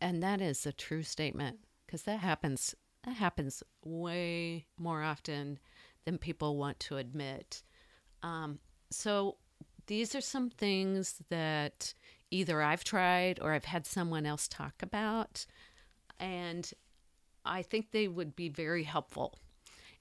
and 0.00 0.22
that 0.22 0.40
is 0.42 0.66
a 0.66 0.72
true 0.72 1.04
statement 1.04 1.60
because 1.86 2.02
that 2.02 2.18
happens 2.18 2.74
that 3.04 3.14
happens 3.14 3.62
way 3.84 4.66
more 4.76 5.02
often 5.02 5.58
than 6.04 6.18
people 6.18 6.56
want 6.56 6.78
to 6.80 6.96
admit. 6.96 7.62
Um, 8.22 8.58
so 8.90 9.36
these 9.86 10.14
are 10.16 10.20
some 10.20 10.50
things 10.50 11.22
that 11.30 11.94
either 12.32 12.60
I've 12.60 12.82
tried 12.82 13.38
or 13.40 13.52
I've 13.52 13.64
had 13.64 13.86
someone 13.86 14.26
else 14.26 14.48
talk 14.48 14.74
about 14.82 15.46
and 16.18 16.68
I 17.44 17.62
think 17.62 17.92
they 17.92 18.08
would 18.08 18.34
be 18.34 18.48
very 18.48 18.82
helpful. 18.82 19.38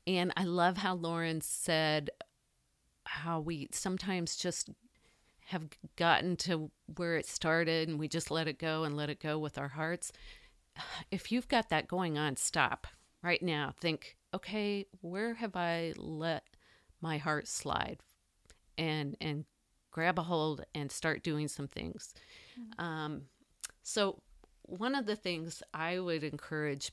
And 0.07 0.33
I 0.35 0.45
love 0.45 0.77
how 0.77 0.95
Lauren 0.95 1.41
said 1.41 2.09
how 3.05 3.39
we 3.39 3.67
sometimes 3.71 4.35
just 4.35 4.71
have 5.45 5.63
gotten 5.95 6.35
to 6.35 6.71
where 6.95 7.15
it 7.15 7.27
started 7.27 7.87
and 7.87 7.99
we 7.99 8.07
just 8.07 8.31
let 8.31 8.47
it 8.47 8.57
go 8.57 8.83
and 8.83 8.97
let 8.97 9.09
it 9.09 9.19
go 9.19 9.37
with 9.37 9.57
our 9.57 9.69
hearts. 9.69 10.11
If 11.11 11.31
you've 11.31 11.47
got 11.47 11.69
that 11.69 11.87
going 11.87 12.17
on, 12.17 12.35
stop 12.35 12.87
right 13.23 13.41
now. 13.41 13.73
Think, 13.79 14.17
okay, 14.33 14.85
where 15.01 15.35
have 15.35 15.55
I 15.55 15.93
let 15.95 16.43
my 16.99 17.17
heart 17.17 17.47
slide? 17.47 17.99
And 18.77 19.15
and 19.21 19.45
grab 19.91 20.19
a 20.19 20.23
hold 20.23 20.65
and 20.75 20.91
start 20.91 21.23
doing 21.23 21.47
some 21.47 21.67
things. 21.67 22.13
Mm-hmm. 22.59 22.83
Um, 22.83 23.21
so 23.83 24.21
one 24.63 24.93
of 24.95 25.05
the 25.05 25.15
things 25.15 25.63
I 25.73 25.99
would 25.99 26.23
encourage 26.23 26.91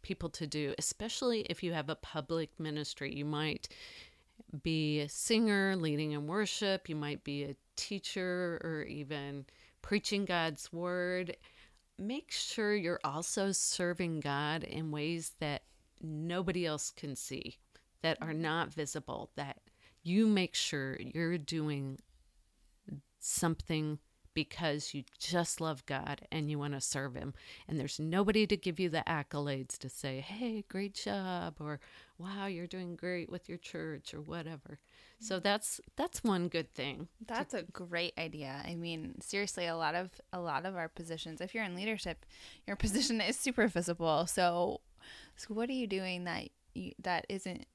people 0.00 0.30
to 0.30 0.46
do, 0.46 0.74
especially 0.78 1.40
if 1.42 1.62
you 1.62 1.74
have 1.74 1.90
a 1.90 1.96
public 1.96 2.58
ministry, 2.58 3.14
you 3.14 3.26
might 3.26 3.68
be 4.62 5.00
a 5.00 5.08
singer 5.08 5.76
leading 5.76 6.12
in 6.12 6.26
worship, 6.26 6.88
you 6.88 6.96
might 6.96 7.24
be 7.24 7.44
a 7.44 7.56
teacher 7.76 8.60
or 8.64 8.82
even 8.82 9.46
preaching 9.82 10.24
God's 10.24 10.72
word, 10.72 11.36
make 11.98 12.30
sure 12.30 12.74
you're 12.74 13.00
also 13.04 13.52
serving 13.52 14.20
God 14.20 14.64
in 14.64 14.90
ways 14.90 15.32
that 15.40 15.62
nobody 16.00 16.66
else 16.66 16.90
can 16.90 17.16
see, 17.16 17.56
that 18.02 18.18
are 18.20 18.32
not 18.32 18.72
visible, 18.72 19.30
that 19.36 19.58
you 20.02 20.26
make 20.26 20.54
sure 20.54 20.96
you're 21.00 21.38
doing 21.38 21.98
something 23.20 23.98
because 24.38 24.94
you 24.94 25.02
just 25.18 25.60
love 25.60 25.84
God 25.84 26.20
and 26.30 26.48
you 26.48 26.60
want 26.60 26.74
to 26.74 26.80
serve 26.80 27.16
Him. 27.16 27.34
And 27.66 27.76
there's 27.76 27.98
nobody 27.98 28.46
to 28.46 28.56
give 28.56 28.78
you 28.78 28.88
the 28.88 29.02
accolades 29.04 29.76
to 29.78 29.88
say, 29.88 30.20
hey, 30.20 30.64
great 30.68 30.94
job, 30.94 31.56
or 31.58 31.80
wow, 32.18 32.46
you're 32.46 32.68
doing 32.68 32.94
great 32.94 33.32
with 33.32 33.48
your 33.48 33.58
church, 33.58 34.14
or 34.14 34.20
whatever. 34.20 34.78
So 35.18 35.40
mm. 35.40 35.42
that's 35.42 35.80
that's 35.96 36.22
one 36.22 36.46
good 36.46 36.72
thing. 36.72 37.08
That's 37.26 37.52
a 37.52 37.64
great 37.64 38.12
idea. 38.16 38.62
I 38.64 38.76
mean, 38.76 39.20
seriously, 39.20 39.66
a 39.66 39.76
lot 39.76 39.96
of 39.96 40.12
a 40.32 40.38
lot 40.38 40.66
of 40.66 40.76
our 40.76 40.88
positions, 40.88 41.40
if 41.40 41.52
you're 41.52 41.64
in 41.64 41.74
leadership, 41.74 42.24
your 42.64 42.76
position 42.84 43.20
is 43.20 43.36
super 43.36 43.66
visible. 43.66 44.24
So 44.26 44.82
so 45.34 45.52
what 45.52 45.68
are 45.68 45.72
you 45.72 45.88
doing 45.88 46.24
that 46.24 46.50
you, 46.74 46.92
that 47.02 47.26
isn't 47.28 47.66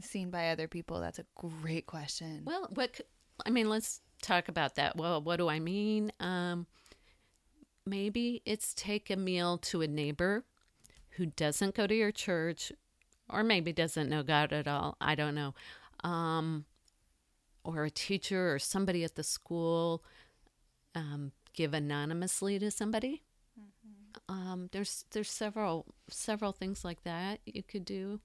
seen 0.00 0.30
by 0.30 0.50
other 0.50 0.68
people? 0.68 1.00
That's 1.00 1.18
a 1.18 1.26
great 1.34 1.86
question. 1.86 2.42
Well, 2.44 2.68
what 2.72 3.00
I 3.44 3.50
mean, 3.50 3.68
let's 3.68 4.02
talk 4.22 4.48
about 4.48 4.76
that. 4.76 4.96
Well, 4.96 5.20
what 5.20 5.36
do 5.36 5.48
I 5.48 5.58
mean? 5.58 6.12
Um, 6.20 6.66
maybe 7.84 8.42
it's 8.44 8.74
take 8.74 9.10
a 9.10 9.16
meal 9.16 9.58
to 9.58 9.82
a 9.82 9.86
neighbor 9.86 10.44
who 11.16 11.26
doesn't 11.26 11.74
go 11.74 11.86
to 11.86 11.94
your 11.94 12.12
church 12.12 12.72
or 13.28 13.42
maybe 13.42 13.72
doesn't 13.72 14.08
know 14.08 14.22
God 14.22 14.52
at 14.52 14.68
all. 14.68 14.96
I 15.00 15.14
don't 15.14 15.34
know. 15.34 15.54
Um, 16.04 16.64
or 17.64 17.84
a 17.84 17.90
teacher 17.90 18.52
or 18.52 18.58
somebody 18.58 19.04
at 19.04 19.14
the 19.14 19.22
school 19.22 20.02
um, 20.94 21.32
give 21.54 21.74
anonymously 21.74 22.58
to 22.58 22.70
somebody. 22.70 23.22
Mm-hmm. 23.58 24.34
Um, 24.34 24.68
there's 24.72 25.04
there's 25.12 25.30
several 25.30 25.86
several 26.08 26.52
things 26.52 26.84
like 26.84 27.02
that 27.04 27.40
you 27.46 27.62
could 27.62 27.84
do. 27.84 28.20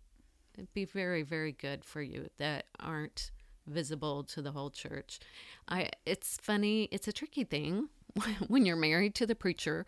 It'd 0.56 0.74
be 0.74 0.86
very 0.86 1.22
very 1.24 1.52
good 1.52 1.86
for 1.86 2.02
you 2.02 2.30
that 2.38 2.66
aren't 2.80 3.32
visible 3.68 4.24
to 4.24 4.42
the 4.42 4.52
whole 4.52 4.70
church. 4.70 5.20
I 5.68 5.90
it's 6.06 6.38
funny, 6.42 6.90
it's 6.92 7.08
a 7.08 7.14
tricky 7.14 7.44
thing 7.44 7.90
when 8.48 8.66
you're 8.66 8.76
married 8.76 9.16
to 9.16 9.26
the 9.26 9.36
preacher 9.36 9.86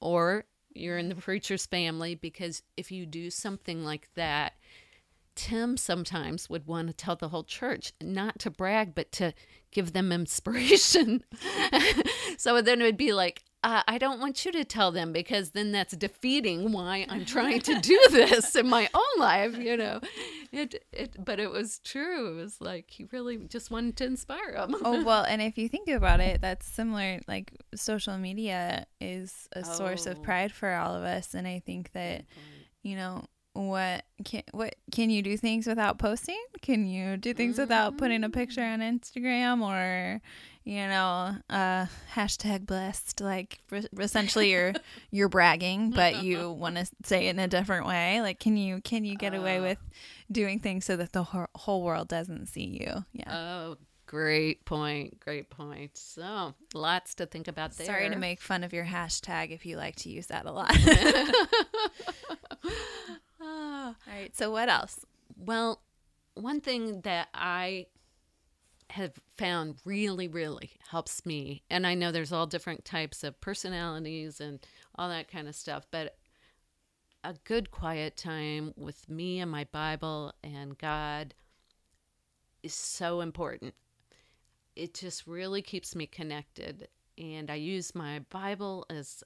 or 0.00 0.44
you're 0.74 0.98
in 0.98 1.08
the 1.08 1.14
preacher's 1.14 1.66
family 1.66 2.14
because 2.14 2.62
if 2.76 2.90
you 2.90 3.06
do 3.06 3.30
something 3.30 3.84
like 3.84 4.08
that, 4.14 4.54
Tim 5.34 5.76
sometimes 5.76 6.48
would 6.48 6.66
want 6.66 6.88
to 6.88 6.94
tell 6.94 7.16
the 7.16 7.28
whole 7.28 7.44
church 7.44 7.92
not 8.00 8.38
to 8.40 8.50
brag, 8.50 8.94
but 8.94 9.10
to 9.12 9.32
give 9.70 9.92
them 9.92 10.12
inspiration. 10.12 11.24
so 12.36 12.60
then 12.60 12.80
it 12.80 12.84
would 12.84 12.96
be 12.96 13.12
like, 13.12 13.42
uh, 13.64 13.82
I 13.88 13.96
don't 13.96 14.20
want 14.20 14.44
you 14.44 14.52
to 14.52 14.64
tell 14.64 14.92
them 14.92 15.10
because 15.10 15.52
then 15.52 15.72
that's 15.72 15.96
defeating 15.96 16.70
why 16.70 17.06
I'm 17.08 17.24
trying 17.24 17.62
to 17.62 17.80
do 17.80 17.98
this 18.10 18.54
in 18.54 18.68
my 18.68 18.90
own 18.92 19.18
life, 19.18 19.56
you 19.56 19.78
know. 19.78 20.00
It, 20.52 20.84
it, 20.92 21.16
but 21.24 21.40
it 21.40 21.50
was 21.50 21.78
true. 21.78 22.30
It 22.32 22.34
was 22.36 22.60
like 22.60 22.90
he 22.90 23.04
really 23.10 23.38
just 23.38 23.70
wanted 23.70 23.96
to 23.96 24.04
inspire 24.04 24.52
them. 24.52 24.76
oh 24.84 25.02
well, 25.06 25.24
and 25.24 25.40
if 25.40 25.56
you 25.56 25.70
think 25.70 25.88
about 25.88 26.20
it, 26.20 26.42
that's 26.42 26.66
similar. 26.66 27.20
Like 27.26 27.52
social 27.74 28.18
media 28.18 28.86
is 29.00 29.48
a 29.56 29.60
oh. 29.60 29.62
source 29.62 30.04
of 30.04 30.18
oh. 30.18 30.20
pride 30.20 30.52
for 30.52 30.74
all 30.74 30.94
of 30.94 31.02
us, 31.02 31.32
and 31.32 31.48
I 31.48 31.62
think 31.64 31.92
that 31.92 32.26
you 32.82 32.96
know 32.96 33.24
what 33.54 34.04
can 34.24 34.42
what 34.52 34.74
can 34.92 35.08
you 35.08 35.22
do 35.22 35.38
things 35.38 35.66
without 35.66 35.98
posting? 35.98 36.42
Can 36.60 36.86
you 36.86 37.16
do 37.16 37.32
things 37.32 37.56
without 37.56 37.96
putting 37.96 38.24
a 38.24 38.28
picture 38.28 38.62
on 38.62 38.80
Instagram 38.80 39.62
or 39.62 40.20
you 40.64 40.86
know, 40.86 41.36
uh 41.50 41.86
hashtag 42.14 42.66
blessed 42.66 43.20
like 43.20 43.60
re- 43.70 43.86
essentially 43.98 44.50
you're 44.50 44.72
you're 45.10 45.28
bragging 45.28 45.90
but 45.90 46.22
you 46.22 46.50
want 46.58 46.76
to 46.76 46.86
say 47.04 47.26
it 47.26 47.30
in 47.30 47.38
a 47.38 47.48
different 47.48 47.86
way. 47.86 48.20
Like 48.20 48.40
can 48.40 48.56
you 48.56 48.80
can 48.80 49.04
you 49.04 49.16
get 49.16 49.34
away 49.34 49.58
uh. 49.58 49.62
with 49.62 49.78
doing 50.30 50.58
things 50.58 50.84
so 50.84 50.96
that 50.96 51.12
the 51.12 51.22
whole 51.22 51.82
world 51.82 52.08
doesn't 52.08 52.46
see 52.46 52.78
you? 52.80 53.04
Yeah. 53.12 53.36
Oh, 53.36 53.76
great 54.06 54.64
point. 54.64 55.20
Great 55.20 55.50
point. 55.50 55.96
So, 55.96 56.54
lots 56.72 57.14
to 57.16 57.26
think 57.26 57.48
about 57.48 57.76
there. 57.76 57.86
Sorry 57.86 58.08
to 58.08 58.16
make 58.16 58.40
fun 58.40 58.64
of 58.64 58.72
your 58.72 58.84
hashtag 58.84 59.50
if 59.50 59.66
you 59.66 59.76
like 59.76 59.96
to 59.96 60.08
use 60.08 60.28
that 60.28 60.46
a 60.46 60.52
lot. 60.52 60.70
All 63.40 63.94
right. 64.06 64.30
So, 64.34 64.50
what 64.50 64.68
else? 64.68 65.04
Well, 65.36 65.82
one 66.34 66.60
thing 66.60 67.00
that 67.02 67.28
I 67.34 67.86
have 68.90 69.12
found 69.36 69.76
really, 69.84 70.28
really 70.28 70.72
helps 70.90 71.24
me, 71.26 71.62
and 71.70 71.86
I 71.86 71.94
know 71.94 72.12
there's 72.12 72.32
all 72.32 72.46
different 72.46 72.84
types 72.84 73.24
of 73.24 73.40
personalities 73.40 74.40
and 74.40 74.60
all 74.96 75.08
that 75.08 75.28
kind 75.28 75.48
of 75.48 75.54
stuff, 75.54 75.86
but 75.90 76.16
a 77.24 77.34
good 77.44 77.70
quiet 77.70 78.16
time 78.16 78.74
with 78.76 79.08
me 79.08 79.40
and 79.40 79.50
my 79.50 79.64
Bible 79.72 80.34
and 80.44 80.76
God 80.76 81.34
is 82.62 82.74
so 82.74 83.20
important. 83.20 83.74
It 84.76 84.94
just 84.94 85.26
really 85.26 85.62
keeps 85.62 85.94
me 85.94 86.06
connected. 86.06 86.88
And 87.16 87.50
I 87.50 87.54
use 87.54 87.94
my 87.94 88.20
Bible 88.30 88.84
as 88.90 89.24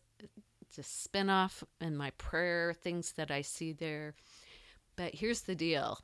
to 0.74 0.82
spin 0.82 1.28
off 1.28 1.64
in 1.80 1.96
my 1.96 2.10
prayer, 2.18 2.74
things 2.74 3.12
that 3.12 3.30
I 3.30 3.42
see 3.42 3.72
there. 3.72 4.14
But 4.96 5.14
here's 5.14 5.42
the 5.42 5.54
deal 5.54 5.98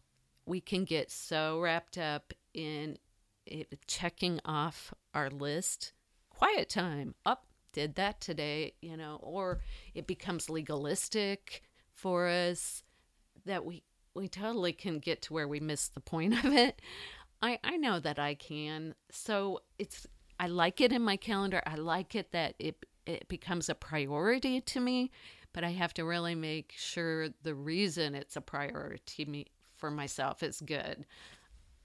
we 0.46 0.60
can 0.60 0.84
get 0.84 1.10
so 1.10 1.60
wrapped 1.60 1.96
up 1.96 2.32
in 2.54 2.98
it, 3.46 3.78
checking 3.86 4.40
off 4.44 4.92
our 5.12 5.30
list. 5.30 5.92
Quiet 6.30 6.68
time. 6.68 7.14
Up, 7.24 7.46
did 7.72 7.94
that 7.96 8.20
today, 8.20 8.74
you 8.80 8.96
know, 8.96 9.18
or 9.22 9.60
it 9.94 10.06
becomes 10.06 10.50
legalistic 10.50 11.62
for 11.92 12.28
us 12.28 12.82
that 13.44 13.64
we 13.64 13.82
we 14.14 14.28
totally 14.28 14.72
can 14.72 15.00
get 15.00 15.22
to 15.22 15.32
where 15.32 15.48
we 15.48 15.58
miss 15.58 15.88
the 15.88 16.00
point 16.00 16.44
of 16.44 16.52
it. 16.52 16.80
I 17.42 17.58
I 17.62 17.76
know 17.76 18.00
that 18.00 18.18
I 18.18 18.34
can. 18.34 18.94
So 19.10 19.60
it's 19.78 20.06
I 20.38 20.46
like 20.46 20.80
it 20.80 20.92
in 20.92 21.02
my 21.02 21.16
calendar. 21.16 21.62
I 21.66 21.76
like 21.76 22.14
it 22.14 22.32
that 22.32 22.54
it 22.58 22.84
it 23.06 23.28
becomes 23.28 23.68
a 23.68 23.74
priority 23.74 24.60
to 24.60 24.80
me, 24.80 25.10
but 25.52 25.64
I 25.64 25.70
have 25.70 25.94
to 25.94 26.04
really 26.04 26.34
make 26.34 26.72
sure 26.76 27.28
the 27.42 27.54
reason 27.54 28.14
it's 28.14 28.36
a 28.36 28.40
priority 28.40 29.24
me 29.24 29.46
for 29.76 29.90
myself 29.90 30.42
is 30.42 30.60
good. 30.60 31.04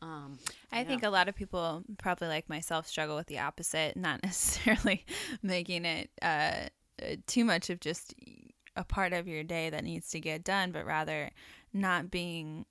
Um, 0.01 0.39
I 0.71 0.83
think 0.83 1.03
a 1.03 1.09
lot 1.09 1.27
of 1.27 1.35
people, 1.35 1.83
probably 1.97 2.27
like 2.27 2.47
myself, 2.47 2.87
struggle 2.87 3.15
with 3.15 3.27
the 3.27 3.39
opposite, 3.39 3.97
not 3.97 4.23
necessarily 4.23 5.05
making 5.43 5.85
it 5.85 6.09
uh, 6.21 6.67
too 7.27 7.45
much 7.45 7.69
of 7.69 7.79
just 7.79 8.13
a 8.75 8.83
part 8.83 9.13
of 9.13 9.27
your 9.27 9.43
day 9.43 9.69
that 9.69 9.83
needs 9.83 10.09
to 10.11 10.19
get 10.19 10.43
done, 10.43 10.71
but 10.71 10.85
rather 10.85 11.31
not 11.73 12.09
being 12.09 12.65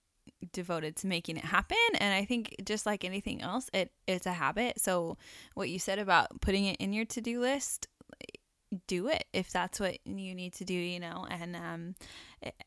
devoted 0.53 0.97
to 0.97 1.07
making 1.07 1.37
it 1.37 1.45
happen. 1.45 1.77
And 1.99 2.15
i 2.15 2.25
think 2.25 2.55
just 2.65 2.87
like 2.87 3.05
anything 3.05 3.43
else 3.43 3.69
it 3.73 3.91
it's 4.07 4.27
a 4.27 4.33
habit. 4.33 4.81
So 4.81 5.17
what 5.55 5.69
you 5.69 5.79
said 5.79 5.99
about 5.99 6.41
putting 6.41 6.65
it 6.67 6.77
in 6.77 6.93
your 6.93 7.05
to-do 7.05 7.41
list 7.41 7.89
do 8.87 9.09
it 9.09 9.25
if 9.33 9.51
that's 9.51 9.81
what 9.81 9.97
you 10.05 10.35
need 10.35 10.53
to 10.53 10.65
do 10.65 10.75
you 10.75 11.01
know? 11.01 11.27
And 11.31 11.57
um 11.57 11.95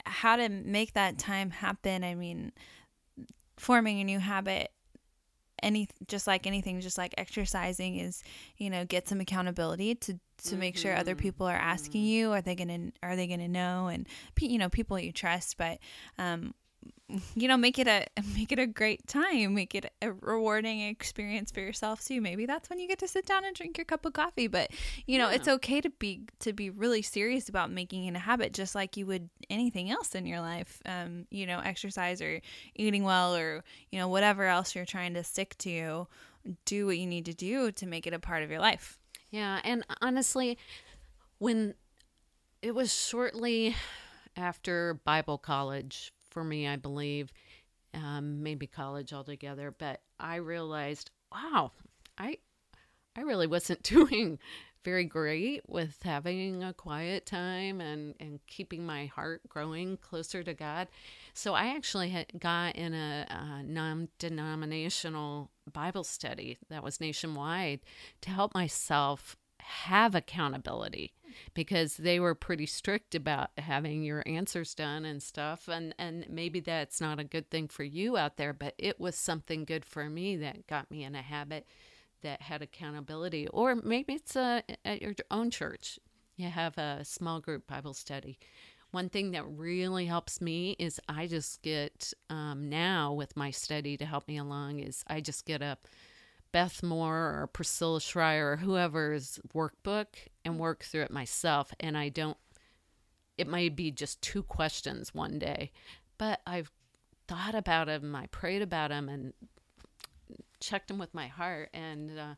how 0.06 0.36
to 0.36 0.50
make 0.50 0.94
that 0.94 1.18
time 1.18 1.50
happen 1.50 2.03
i 2.03 2.13
mean 2.15 2.51
forming 3.62 4.00
a 4.00 4.03
new 4.03 4.18
habit 4.18 4.72
any 5.62 5.88
just 6.08 6.25
like 6.25 6.48
anything 6.48 6.82
just 6.82 6.98
like 6.98 7.13
exercising 7.15 8.00
is 8.00 8.24
you 8.58 8.72
know 8.72 8.84
get 8.86 9.08
some 9.08 9.22
accountability 9.22 9.94
to 9.94 10.20
to 10.44 10.56
make 10.56 10.75
sure 10.75 10.96
other 10.96 11.12
mm-hmm. 11.12 11.22
people 11.22 11.46
are 11.46 11.56
asking 11.56 12.01
mm-hmm. 12.01 12.10
you 12.10 12.32
are 12.32 12.41
they 12.41 12.56
gonna 12.56 12.91
are 13.03 13.15
they 13.15 13.27
gonna 13.27 13.48
know 13.48 13.86
and 13.86 14.08
you 14.39 14.58
know 14.58 14.68
people 14.68 14.98
you 14.98 15.12
trust 15.12 15.60
but 15.60 15.77
um 16.18 16.56
you 17.36 17.48
know 17.48 17.58
make 17.58 17.78
it 17.78 17.88
a 17.88 18.06
make 18.36 18.52
it 18.52 18.60
a 18.60 18.68
great 18.68 19.06
time 19.08 19.54
make 19.54 19.76
it 19.76 19.92
a 20.02 20.12
rewarding 20.12 20.82
experience 20.82 21.52
for 21.52 21.60
yourself 21.60 22.06
too 22.06 22.22
maybe 22.22 22.46
that's 22.46 22.70
when 22.70 22.80
you 22.80 22.88
get 22.88 23.00
to 23.00 23.08
sit 23.08 23.26
down 23.26 23.44
and 23.44 23.56
drink 23.56 23.78
your 23.78 23.86
cup 23.86 24.06
of 24.06 24.14
coffee 24.14 24.48
but 24.48 24.72
you 25.06 25.18
know 25.18 25.30
yeah. 25.30 25.36
it's 25.36 25.48
okay 25.48 25.82
to 25.82 25.90
be 25.90 26.22
to 26.40 26.54
be 26.54 26.70
really 26.70 27.02
serious 27.02 27.50
about 27.50 27.72
making 27.72 28.06
it 28.06 28.16
a 28.16 28.20
habit 28.20 28.54
just 28.54 28.76
like 28.76 28.96
you 28.98 29.06
would 29.06 29.30
anything 29.50 29.92
else 29.92 30.16
in 30.16 30.26
your 30.26 30.40
life 30.40 30.82
um 30.86 31.26
you 31.30 31.46
know 31.46 31.60
exercise 31.60 32.22
or 32.22 32.39
eating 32.76 33.04
well 33.04 33.36
or 33.36 33.63
you 33.91 34.00
know 34.00 34.08
whatever 34.08 34.46
else 34.46 34.76
you're 34.76 34.86
trying 34.86 35.13
to 35.13 35.24
stick 35.24 35.58
to 35.58 36.08
do 36.65 36.86
what 36.86 36.98
you 36.98 37.06
need 37.06 37.26
to 37.26 37.34
do 37.34 37.72
to 37.72 37.86
make 37.86 38.08
it 38.08 38.13
a 38.13 38.20
part 38.20 38.44
of 38.44 38.50
your 38.50 38.60
life 38.60 39.00
yeah 39.30 39.60
and 39.63 39.84
honestly 40.02 40.58
when 41.38 41.74
it 42.62 42.74
was 42.74 42.94
shortly 42.94 43.76
after 44.38 45.00
bible 45.04 45.38
college 45.38 46.13
for 46.32 46.44
me, 46.44 46.67
I 46.67 46.78
believe, 46.78 47.32
um, 47.94 48.41
maybe 48.41 48.67
college 48.67 49.13
altogether. 49.13 49.74
But 49.78 50.02
I 50.20 50.36
realized, 50.36 51.12
wow, 51.32 51.72
I 52.17 52.38
I 53.15 53.22
really 53.22 53.48
wasn't 53.48 53.84
doing 53.84 54.39
very 54.84 55.06
great 55.06 55.62
with 55.67 55.98
having 56.04 56.63
a 56.63 56.74
quiet 56.74 57.26
time 57.26 57.80
and, 57.82 58.15
and 58.20 58.39
keeping 58.48 58.86
my 58.86 59.06
heart 59.06 59.41
growing 59.48 59.98
closer 59.98 60.41
to 60.44 60.54
God. 60.54 60.88
So 61.34 61.54
I 61.54 61.76
actually 61.76 62.10
had 62.10 62.28
got 62.39 62.76
in 62.76 62.94
a, 62.94 63.28
a 63.30 63.63
non 63.63 64.10
denominational 64.17 65.52
Bible 65.72 66.04
study 66.04 66.58
that 66.70 66.84
was 66.84 67.00
nationwide 67.00 67.82
to 68.22 68.32
help 68.32 68.54
myself 68.54 69.38
have 69.60 70.15
accountability 70.15 71.13
because 71.54 71.98
they 71.98 72.20
were 72.20 72.36
pretty 72.36 72.65
strict 72.65 73.15
about 73.15 73.50
having 73.58 74.04
your 74.04 74.24
answers 74.26 74.74
done 74.74 75.06
and 75.06 75.22
stuff. 75.22 75.67
And 75.67 75.94
and 75.98 76.26
maybe 76.30 76.60
that's 76.60 77.02
not 77.02 77.20
a 77.20 77.24
good 77.24 77.50
thing 77.50 77.67
for 77.67 77.84
you 77.84 78.17
out 78.17 78.38
there 78.38 78.54
but 78.54 78.74
it 78.78 79.00
was 79.00 79.15
something 79.15 79.65
good 79.65 79.86
for 79.86 80.10
me 80.10 80.36
that 80.38 80.67
got 80.67 80.89
me 80.91 81.04
in 81.04 81.15
a 81.15 81.22
habit 81.22 81.65
that 82.22 82.41
had 82.41 82.62
accountability. 82.62 83.48
Or 83.48 83.76
maybe 83.76 84.13
it's 84.13 84.36
a, 84.36 84.63
at 84.86 85.02
your 85.02 85.15
own 85.30 85.50
church. 85.50 86.00
You 86.36 86.50
have 86.50 86.78
a 86.78 87.04
small 87.04 87.39
group 87.39 87.67
bible 87.67 87.94
study. 87.94 88.39
One 88.91 89.10
thing 89.10 89.32
that 89.32 89.46
really 89.48 90.06
helps 90.06 90.41
me 90.41 90.76
is 90.78 91.00
i 91.08 91.26
just 91.26 91.62
get 91.62 92.13
um, 92.30 92.70
now 92.70 93.13
with 93.13 93.38
my 93.38 93.50
study 93.50 93.96
to 93.96 94.06
help 94.06 94.28
me 94.28 94.38
along 94.38 94.80
is 94.80 95.04
i 95.08 95.22
just 95.22 95.46
get 95.46 95.62
up 95.62 95.88
Beth 96.52 96.84
Moore 96.84 97.40
or 97.42 97.50
Priscilla 97.52 98.02
Shirer 98.02 98.54
or 98.54 98.58
whoever's 98.58 99.40
workbook 99.54 100.08
and 100.44 100.60
work 100.60 100.84
through 100.84 101.04
it 101.04 101.12
myself. 101.12 101.74
And 101.80 101.98
I 101.98 102.10
don't, 102.10 102.38
it 103.38 103.48
might 103.48 103.76
be 103.76 103.92
just 103.92 104.22
two 104.22 104.44
questions 104.44 105.14
one 105.14 105.40
day, 105.40 105.72
but 106.18 106.42
I've 106.46 106.72
thought 107.28 107.56
about 107.56 107.88
them, 107.88 108.16
I 108.16 108.28
prayed 108.28 108.62
about 108.62 108.90
them, 108.90 109.08
and 109.08 109.34
checked 110.60 110.90
them 110.90 110.98
with 110.98 111.14
my 111.14 111.28
heart. 111.28 111.70
And 111.74 112.18
uh, 112.20 112.36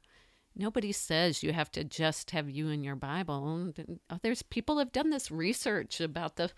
nobody 0.56 0.91
says 0.91 1.43
you 1.43 1.52
have 1.54 1.71
to 1.71 1.84
just 1.84 2.32
have 2.32 2.49
you 2.49 2.69
in 2.69 2.84
your 2.84 2.95
Bible. 2.95 3.73
Oh, 4.10 4.19
there's 4.21 4.43
people 4.43 4.78
have 4.80 4.91
done 4.91 5.10
this 5.10 5.32
research 5.32 5.99
about 5.99 6.36
the 6.36 6.52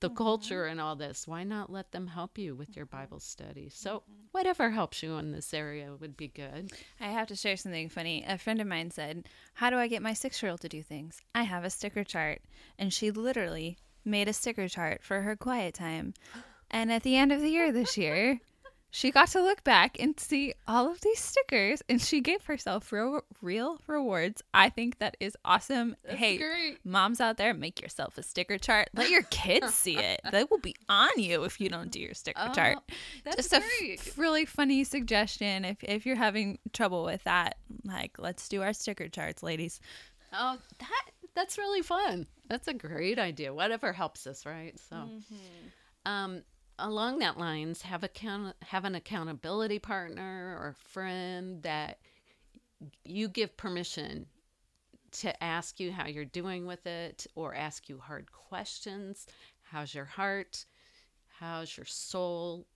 the 0.00 0.08
mm-hmm. 0.08 0.16
culture 0.16 0.64
and 0.64 0.80
all 0.80 0.96
this. 0.96 1.26
Why 1.26 1.44
not 1.44 1.70
let 1.70 1.92
them 1.92 2.06
help 2.06 2.38
you 2.38 2.54
with 2.54 2.76
your 2.76 2.86
Bible 2.86 3.20
study? 3.20 3.70
So, 3.72 3.96
mm-hmm. 3.96 4.12
whatever 4.32 4.70
helps 4.70 5.02
you 5.02 5.16
in 5.16 5.32
this 5.32 5.54
area 5.54 5.94
would 6.00 6.16
be 6.16 6.28
good. 6.28 6.72
I 7.00 7.08
have 7.08 7.28
to 7.28 7.36
share 7.36 7.56
something 7.56 7.88
funny. 7.88 8.24
A 8.26 8.38
friend 8.38 8.60
of 8.60 8.66
mine 8.66 8.90
said, 8.90 9.28
How 9.54 9.70
do 9.70 9.76
I 9.76 9.88
get 9.88 10.02
my 10.02 10.12
six 10.12 10.42
year 10.42 10.50
old 10.50 10.60
to 10.60 10.68
do 10.68 10.82
things? 10.82 11.20
I 11.34 11.42
have 11.44 11.64
a 11.64 11.70
sticker 11.70 12.04
chart. 12.04 12.40
And 12.78 12.92
she 12.92 13.10
literally 13.10 13.78
made 14.04 14.28
a 14.28 14.32
sticker 14.32 14.68
chart 14.68 15.02
for 15.02 15.22
her 15.22 15.36
quiet 15.36 15.74
time. 15.74 16.14
And 16.70 16.92
at 16.92 17.02
the 17.02 17.16
end 17.16 17.32
of 17.32 17.40
the 17.40 17.50
year 17.50 17.72
this 17.72 17.96
year, 17.96 18.40
she 18.90 19.10
got 19.10 19.28
to 19.28 19.40
look 19.40 19.62
back 19.62 19.96
and 20.00 20.18
see 20.18 20.54
all 20.66 20.90
of 20.90 21.00
these 21.00 21.20
stickers 21.20 21.82
and 21.88 22.00
she 22.00 22.20
gave 22.20 22.44
herself 22.44 22.92
real 22.92 23.22
real 23.40 23.78
rewards. 23.86 24.42
I 24.52 24.68
think 24.68 24.98
that 24.98 25.16
is 25.20 25.36
awesome. 25.44 25.96
That's 26.04 26.18
hey, 26.18 26.38
great. 26.38 26.78
moms 26.84 27.20
out 27.20 27.36
there, 27.36 27.54
make 27.54 27.80
yourself 27.80 28.18
a 28.18 28.22
sticker 28.22 28.58
chart. 28.58 28.88
Let 28.94 29.10
your 29.10 29.22
kids 29.22 29.74
see 29.74 29.96
it. 29.96 30.20
They 30.30 30.44
will 30.44 30.58
be 30.58 30.74
on 30.88 31.10
you 31.16 31.44
if 31.44 31.60
you 31.60 31.68
don't 31.68 31.90
do 31.90 32.00
your 32.00 32.14
sticker 32.14 32.48
oh, 32.50 32.52
chart. 32.52 32.78
That's 33.24 33.48
Just 33.48 33.50
great. 33.50 33.98
a 33.98 34.00
f- 34.00 34.18
really 34.18 34.44
funny 34.44 34.82
suggestion 34.84 35.64
if 35.64 35.82
if 35.82 36.04
you're 36.04 36.16
having 36.16 36.58
trouble 36.72 37.04
with 37.04 37.22
that. 37.24 37.56
Like, 37.84 38.18
let's 38.18 38.48
do 38.48 38.62
our 38.62 38.72
sticker 38.72 39.08
charts, 39.08 39.42
ladies. 39.42 39.80
Oh, 40.32 40.58
that 40.78 41.02
that's 41.34 41.58
really 41.58 41.82
fun. 41.82 42.26
That's 42.48 42.66
a 42.66 42.74
great 42.74 43.18
idea. 43.18 43.54
Whatever 43.54 43.92
helps 43.92 44.26
us, 44.26 44.44
right? 44.44 44.78
So 44.88 44.96
mm-hmm. 44.96 45.34
um 46.06 46.42
along 46.80 47.18
that 47.20 47.38
lines, 47.38 47.82
have 47.82 48.02
account 48.02 48.56
have 48.62 48.84
an 48.84 48.94
accountability 48.94 49.78
partner 49.78 50.56
or 50.58 50.74
friend 50.88 51.62
that 51.62 51.98
you 53.04 53.28
give 53.28 53.56
permission 53.56 54.26
to 55.12 55.42
ask 55.42 55.80
you 55.80 55.92
how 55.92 56.06
you're 56.06 56.24
doing 56.24 56.66
with 56.66 56.86
it 56.86 57.26
or 57.34 57.54
ask 57.54 57.88
you 57.88 57.98
hard 57.98 58.30
questions. 58.32 59.26
How's 59.62 59.94
your 59.94 60.04
heart? 60.04 60.64
How's 61.38 61.76
your 61.76 61.86
soul? 61.86 62.66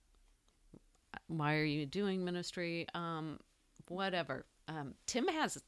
Why 1.27 1.55
are 1.55 1.63
you 1.63 1.85
doing 1.85 2.23
ministry? 2.25 2.87
Um, 2.93 3.39
whatever. 3.87 4.45
Um, 4.67 4.95
Tim 5.05 5.27
has 5.27 5.61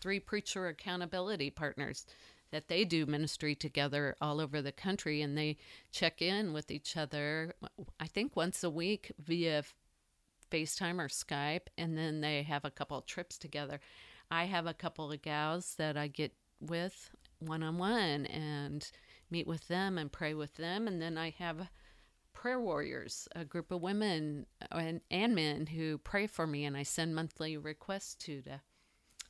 three 0.00 0.20
preacher 0.20 0.66
accountability 0.66 1.50
partners 1.50 2.06
that 2.52 2.68
they 2.68 2.84
do 2.84 3.04
ministry 3.04 3.54
together 3.54 4.16
all 4.20 4.40
over 4.40 4.62
the 4.62 4.72
country 4.72 5.20
and 5.20 5.36
they 5.36 5.56
check 5.90 6.22
in 6.22 6.52
with 6.52 6.70
each 6.70 6.96
other 6.96 7.54
i 7.98 8.06
think 8.06 8.36
once 8.36 8.62
a 8.62 8.70
week 8.70 9.10
via 9.18 9.64
FaceTime 10.52 10.98
or 10.98 11.08
Skype, 11.08 11.68
and 11.78 11.96
then 11.96 12.20
they 12.20 12.42
have 12.42 12.64
a 12.64 12.70
couple 12.70 12.98
of 12.98 13.06
trips 13.06 13.38
together. 13.38 13.80
I 14.30 14.44
have 14.44 14.66
a 14.66 14.74
couple 14.74 15.10
of 15.10 15.22
gals 15.22 15.74
that 15.76 15.96
I 15.96 16.08
get 16.08 16.34
with 16.60 17.10
one 17.38 17.62
on 17.62 17.78
one 17.78 18.26
and 18.26 18.88
meet 19.30 19.46
with 19.46 19.66
them 19.68 19.98
and 19.98 20.12
pray 20.12 20.34
with 20.34 20.54
them. 20.56 20.86
And 20.86 21.00
then 21.00 21.16
I 21.16 21.30
have 21.38 21.68
prayer 22.34 22.60
warriors, 22.60 23.28
a 23.34 23.44
group 23.44 23.72
of 23.72 23.80
women 23.80 24.46
uh, 24.70 24.76
and, 24.76 25.00
and 25.10 25.34
men 25.34 25.66
who 25.66 25.98
pray 25.98 26.26
for 26.26 26.46
me, 26.46 26.64
and 26.64 26.76
I 26.76 26.82
send 26.82 27.14
monthly 27.14 27.56
requests 27.56 28.14
to 28.26 28.42
to 28.42 28.60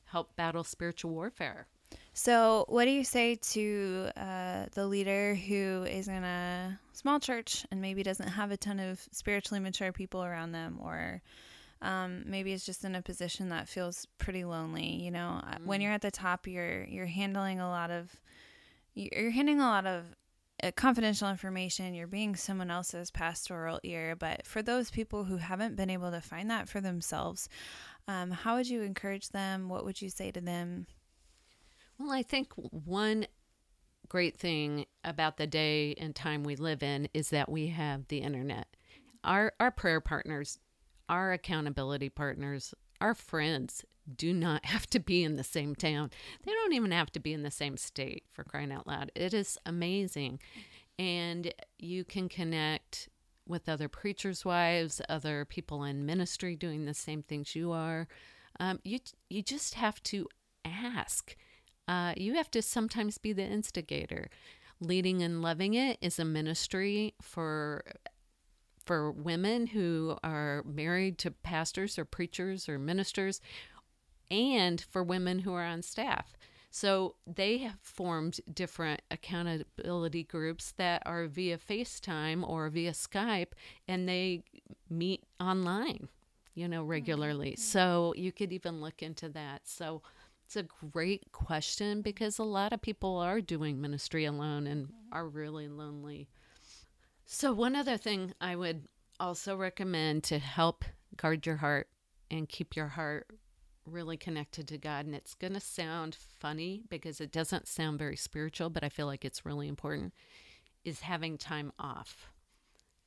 help 0.05 0.35
battle 0.35 0.63
spiritual 0.63 1.11
warfare. 1.11 1.67
So, 2.13 2.65
what 2.69 2.85
do 2.85 2.91
you 2.91 3.03
say 3.03 3.35
to 3.35 4.09
uh, 4.15 4.65
the 4.73 4.85
leader 4.85 5.35
who 5.35 5.85
is 5.89 6.07
in 6.07 6.23
a 6.23 6.79
small 6.93 7.19
church 7.19 7.65
and 7.71 7.81
maybe 7.81 8.03
doesn't 8.03 8.29
have 8.29 8.51
a 8.51 8.57
ton 8.57 8.79
of 8.79 9.01
spiritually 9.11 9.59
mature 9.59 9.91
people 9.91 10.23
around 10.23 10.51
them, 10.51 10.79
or 10.81 11.21
um, 11.81 12.23
maybe 12.25 12.53
is 12.53 12.65
just 12.65 12.85
in 12.85 12.95
a 12.95 13.01
position 13.01 13.49
that 13.49 13.67
feels 13.67 14.07
pretty 14.19 14.45
lonely? 14.45 14.85
You 14.85 15.11
know, 15.11 15.41
mm. 15.43 15.65
when 15.65 15.81
you're 15.81 15.91
at 15.91 16.01
the 16.01 16.11
top, 16.11 16.47
you're 16.47 16.83
you're 16.85 17.07
handling 17.07 17.59
a 17.59 17.69
lot 17.69 17.89
of 17.89 18.11
you're 18.93 19.31
handling 19.31 19.59
a 19.59 19.67
lot 19.67 19.87
of 19.87 20.05
uh, 20.63 20.71
confidential 20.75 21.29
information. 21.29 21.93
You're 21.93 22.07
being 22.07 22.35
someone 22.35 22.71
else's 22.71 23.11
pastoral 23.11 23.79
ear. 23.83 24.15
But 24.15 24.45
for 24.45 24.61
those 24.61 24.91
people 24.91 25.25
who 25.25 25.37
haven't 25.37 25.75
been 25.75 25.89
able 25.89 26.11
to 26.11 26.21
find 26.21 26.49
that 26.51 26.69
for 26.69 26.79
themselves, 26.79 27.49
um, 28.07 28.31
how 28.31 28.55
would 28.55 28.69
you 28.69 28.81
encourage 28.81 29.29
them? 29.29 29.67
What 29.67 29.83
would 29.83 30.01
you 30.01 30.09
say 30.09 30.31
to 30.31 30.41
them? 30.41 30.87
Well, 31.99 32.11
I 32.11 32.23
think 32.23 32.51
one 32.55 33.27
great 34.09 34.37
thing 34.37 34.85
about 35.03 35.37
the 35.37 35.47
day 35.47 35.95
and 35.97 36.15
time 36.15 36.43
we 36.43 36.55
live 36.55 36.83
in 36.83 37.07
is 37.13 37.29
that 37.29 37.49
we 37.49 37.67
have 37.67 38.07
the 38.07 38.19
internet. 38.19 38.67
Our 39.23 39.53
our 39.59 39.71
prayer 39.71 40.01
partners, 40.01 40.59
our 41.09 41.31
accountability 41.31 42.09
partners, 42.09 42.73
our 42.99 43.13
friends 43.13 43.83
do 44.15 44.33
not 44.33 44.65
have 44.67 44.87
to 44.87 44.99
be 44.99 45.23
in 45.23 45.35
the 45.35 45.43
same 45.43 45.75
town. 45.75 46.11
They 46.45 46.51
don't 46.51 46.73
even 46.73 46.91
have 46.91 47.11
to 47.13 47.19
be 47.19 47.33
in 47.33 47.43
the 47.43 47.51
same 47.51 47.77
state 47.77 48.23
for 48.31 48.43
crying 48.43 48.71
out 48.71 48.87
loud. 48.87 49.11
It 49.15 49.33
is 49.33 49.57
amazing. 49.65 50.39
And 50.99 51.53
you 51.79 52.03
can 52.03 52.29
connect 52.29 53.09
with 53.47 53.67
other 53.67 53.87
preachers' 53.89 54.45
wives, 54.45 55.01
other 55.09 55.43
people 55.45 55.83
in 55.83 56.05
ministry 56.05 56.55
doing 56.55 56.85
the 56.85 56.93
same 56.93 57.23
things 57.23 57.55
you 57.55 57.71
are. 57.71 58.07
Um, 58.59 58.79
you 58.83 58.99
you 59.29 59.41
just 59.41 59.75
have 59.75 60.01
to 60.03 60.27
ask. 60.63 61.35
Uh, 61.87 62.13
you 62.15 62.35
have 62.35 62.49
to 62.51 62.61
sometimes 62.61 63.17
be 63.17 63.33
the 63.33 63.43
instigator. 63.43 64.29
Leading 64.79 65.21
and 65.21 65.41
loving 65.41 65.73
it 65.73 65.97
is 66.01 66.19
a 66.19 66.25
ministry 66.25 67.13
for 67.21 67.83
for 68.85 69.11
women 69.11 69.67
who 69.67 70.17
are 70.25 70.61
married 70.65 71.17
to 71.17 71.31
pastors 71.31 71.97
or 71.97 72.03
preachers 72.03 72.67
or 72.67 72.77
ministers, 72.77 73.39
and 74.29 74.81
for 74.81 75.01
women 75.01 75.39
who 75.39 75.53
are 75.53 75.63
on 75.63 75.81
staff. 75.81 76.35
So 76.69 77.15
they 77.27 77.59
have 77.59 77.77
formed 77.81 78.41
different 78.51 79.03
accountability 79.11 80.23
groups 80.23 80.73
that 80.77 81.03
are 81.05 81.27
via 81.27 81.57
FaceTime 81.57 82.47
or 82.47 82.67
via 82.69 82.91
Skype, 82.91 83.53
and 83.87 84.09
they 84.09 84.43
meet 84.89 85.23
online, 85.39 86.09
you 86.55 86.67
know, 86.67 86.83
regularly. 86.83 87.51
Mm-hmm. 87.51 87.61
So 87.61 88.13
you 88.17 88.31
could 88.31 88.51
even 88.51 88.81
look 88.81 89.03
into 89.03 89.29
that. 89.29 89.61
So 89.65 90.01
it's 90.45 90.55
a 90.55 90.63
great 90.63 91.31
question 91.31 92.01
because 92.01 92.37
a 92.37 92.43
lot 92.43 92.73
of 92.73 92.81
people 92.81 93.17
are 93.17 93.41
doing 93.41 93.81
ministry 93.81 94.25
alone 94.25 94.67
and 94.67 94.87
mm-hmm. 94.87 95.13
are 95.13 95.27
really 95.27 95.67
lonely. 95.67 96.27
So, 97.25 97.53
one 97.53 97.75
other 97.75 97.97
thing 97.97 98.33
I 98.39 98.55
would 98.55 98.87
also 99.19 99.55
recommend 99.55 100.23
to 100.25 100.39
help 100.39 100.83
guard 101.15 101.45
your 101.45 101.57
heart 101.57 101.87
and 102.29 102.49
keep 102.49 102.75
your 102.75 102.89
heart 102.89 103.27
really 103.85 104.17
connected 104.17 104.67
to 104.67 104.77
God. 104.77 105.05
And 105.05 105.15
it's 105.15 105.35
going 105.35 105.53
to 105.53 105.59
sound 105.59 106.15
funny 106.15 106.83
because 106.89 107.21
it 107.21 107.31
doesn't 107.31 107.67
sound 107.67 107.99
very 107.99 108.17
spiritual, 108.17 108.69
but 108.69 108.83
I 108.83 108.89
feel 108.89 109.05
like 109.05 109.25
it's 109.25 109.45
really 109.45 109.67
important, 109.67 110.13
is 110.83 111.01
having 111.01 111.37
time 111.37 111.71
off. 111.79 112.29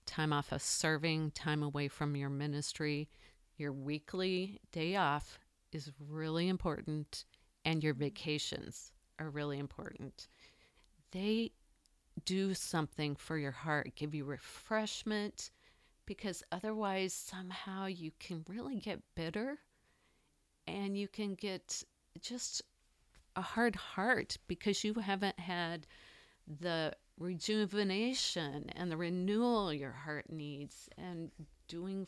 Time 0.06 0.32
off 0.32 0.52
of 0.52 0.62
serving, 0.62 1.32
time 1.32 1.62
away 1.62 1.88
from 1.88 2.16
your 2.16 2.30
ministry. 2.30 3.08
Your 3.56 3.72
weekly 3.72 4.60
day 4.70 4.96
off 4.96 5.38
is 5.76 5.92
really 6.08 6.48
important, 6.48 7.24
and 7.64 7.84
your 7.84 7.94
vacations 7.94 8.92
are 9.18 9.30
really 9.30 9.58
important. 9.58 10.26
They 11.12 11.52
do 12.24 12.54
something 12.54 13.14
for 13.14 13.36
your 13.36 13.52
heart, 13.52 13.92
give 13.94 14.14
you 14.14 14.24
refreshment, 14.24 15.50
because 16.06 16.42
otherwise, 16.50 17.12
somehow 17.12 17.86
you 17.86 18.10
can 18.18 18.44
really 18.48 18.76
get 18.76 19.02
bitter 19.14 19.58
and 20.66 20.96
you 20.96 21.08
can 21.08 21.34
get 21.34 21.82
just 22.20 22.62
a 23.36 23.42
hard 23.42 23.76
heart 23.76 24.38
because 24.48 24.82
you 24.82 24.94
haven't 24.94 25.38
had 25.38 25.86
the 26.60 26.92
rejuvenation 27.18 28.70
and 28.74 28.90
the 28.90 28.96
renewal 28.96 29.72
your 29.72 29.92
heart 29.92 30.30
needs 30.30 30.88
and 30.96 31.30
doing 31.68 32.06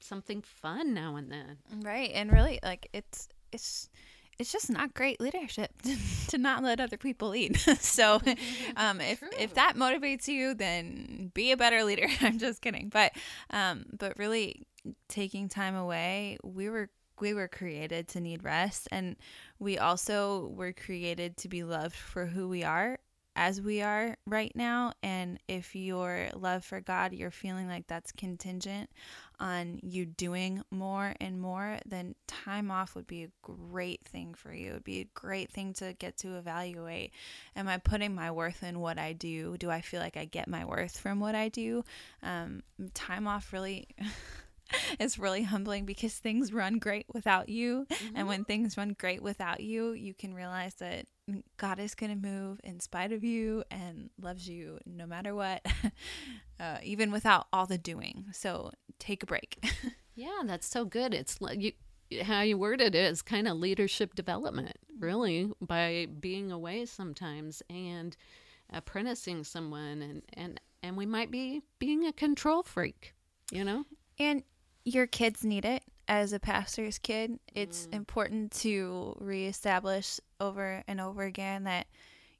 something 0.00 0.42
fun 0.42 0.92
now 0.94 1.16
and 1.16 1.30
then 1.30 1.56
right 1.82 2.10
and 2.14 2.30
really 2.30 2.58
like 2.62 2.88
it's 2.92 3.28
it's 3.52 3.88
it's 4.38 4.52
just 4.52 4.70
not 4.70 4.94
great 4.94 5.20
leadership 5.20 5.70
to 6.28 6.38
not 6.38 6.62
let 6.62 6.80
other 6.80 6.96
people 6.96 7.28
lead. 7.30 7.56
so, 7.78 8.20
um, 8.76 9.00
if 9.00 9.20
True. 9.20 9.28
if 9.38 9.54
that 9.54 9.74
motivates 9.76 10.28
you, 10.28 10.54
then 10.54 11.30
be 11.34 11.52
a 11.52 11.56
better 11.56 11.84
leader. 11.84 12.06
I'm 12.20 12.38
just 12.38 12.60
kidding, 12.60 12.88
but 12.88 13.12
um, 13.50 13.84
but 13.96 14.18
really 14.18 14.66
taking 15.08 15.48
time 15.48 15.76
away, 15.76 16.38
we 16.42 16.68
were 16.68 16.90
we 17.20 17.32
were 17.32 17.48
created 17.48 18.08
to 18.08 18.20
need 18.20 18.42
rest 18.42 18.88
and 18.90 19.14
we 19.60 19.78
also 19.78 20.48
were 20.48 20.72
created 20.72 21.36
to 21.36 21.48
be 21.48 21.62
loved 21.62 21.94
for 21.94 22.26
who 22.26 22.48
we 22.48 22.64
are 22.64 22.98
as 23.36 23.60
we 23.60 23.82
are 23.82 24.16
right 24.26 24.52
now 24.54 24.92
and 25.02 25.38
if 25.48 25.74
your 25.74 26.28
love 26.34 26.64
for 26.64 26.80
God 26.80 27.12
you're 27.12 27.30
feeling 27.30 27.68
like 27.68 27.86
that's 27.86 28.12
contingent 28.12 28.88
on 29.40 29.80
you 29.82 30.06
doing 30.06 30.62
more 30.70 31.14
and 31.20 31.40
more 31.40 31.78
then 31.86 32.14
time 32.26 32.70
off 32.70 32.94
would 32.94 33.06
be 33.06 33.24
a 33.24 33.30
great 33.42 34.00
thing 34.04 34.34
for 34.34 34.52
you. 34.52 34.70
It 34.70 34.72
would 34.74 34.84
be 34.84 35.00
a 35.00 35.08
great 35.14 35.50
thing 35.50 35.72
to 35.74 35.92
get 35.94 36.16
to 36.18 36.36
evaluate. 36.36 37.12
Am 37.56 37.68
I 37.68 37.78
putting 37.78 38.14
my 38.14 38.30
worth 38.30 38.62
in 38.62 38.80
what 38.80 38.98
I 38.98 39.12
do? 39.12 39.56
Do 39.58 39.70
I 39.70 39.80
feel 39.80 40.00
like 40.00 40.16
I 40.16 40.24
get 40.24 40.48
my 40.48 40.64
worth 40.64 40.98
from 40.98 41.20
what 41.20 41.34
I 41.34 41.48
do? 41.48 41.84
Um, 42.22 42.62
time 42.94 43.26
off 43.26 43.52
really 43.52 43.88
it's 45.00 45.18
really 45.18 45.42
humbling 45.42 45.84
because 45.84 46.14
things 46.14 46.52
run 46.52 46.78
great 46.78 47.06
without 47.12 47.48
you. 47.48 47.86
Mm-hmm. 47.90 48.16
And 48.16 48.28
when 48.28 48.44
things 48.44 48.76
run 48.76 48.96
great 48.98 49.22
without 49.22 49.60
you, 49.60 49.92
you 49.92 50.14
can 50.14 50.34
realize 50.34 50.74
that 50.74 51.06
God 51.56 51.78
is 51.78 51.94
going 51.94 52.10
to 52.10 52.28
move 52.28 52.60
in 52.64 52.80
spite 52.80 53.12
of 53.12 53.24
you 53.24 53.64
and 53.70 54.10
loves 54.20 54.48
you 54.48 54.78
no 54.84 55.06
matter 55.06 55.34
what, 55.34 55.64
uh, 56.60 56.78
even 56.82 57.10
without 57.10 57.46
all 57.52 57.66
the 57.66 57.78
doing. 57.78 58.26
So 58.32 58.72
take 58.98 59.22
a 59.22 59.26
break. 59.26 59.64
yeah, 60.14 60.42
that's 60.44 60.66
so 60.66 60.84
good. 60.84 61.14
It's 61.14 61.40
like 61.40 61.60
you. 61.60 61.72
How 62.22 62.42
you 62.42 62.58
worded 62.58 62.94
it 62.94 63.10
is 63.10 63.22
kind 63.22 63.48
of 63.48 63.56
leadership 63.56 64.14
development, 64.14 64.76
really, 65.00 65.50
by 65.60 66.06
being 66.20 66.52
away 66.52 66.84
sometimes 66.84 67.62
and 67.68 68.14
apprenticing 68.70 69.42
someone, 69.42 70.02
and 70.02 70.22
and 70.34 70.60
and 70.82 70.96
we 70.98 71.06
might 71.06 71.30
be 71.30 71.62
being 71.78 72.06
a 72.06 72.12
control 72.12 72.62
freak, 72.62 73.14
you 73.50 73.64
know. 73.64 73.84
And 74.18 74.44
your 74.84 75.06
kids 75.06 75.44
need 75.44 75.64
it 75.64 75.82
as 76.08 76.32
a 76.32 76.38
pastor's 76.38 76.98
kid. 76.98 77.38
It's 77.54 77.86
mm. 77.86 77.94
important 77.94 78.52
to 78.60 79.16
reestablish 79.18 80.20
over 80.40 80.84
and 80.86 81.00
over 81.00 81.22
again 81.22 81.64
that 81.64 81.86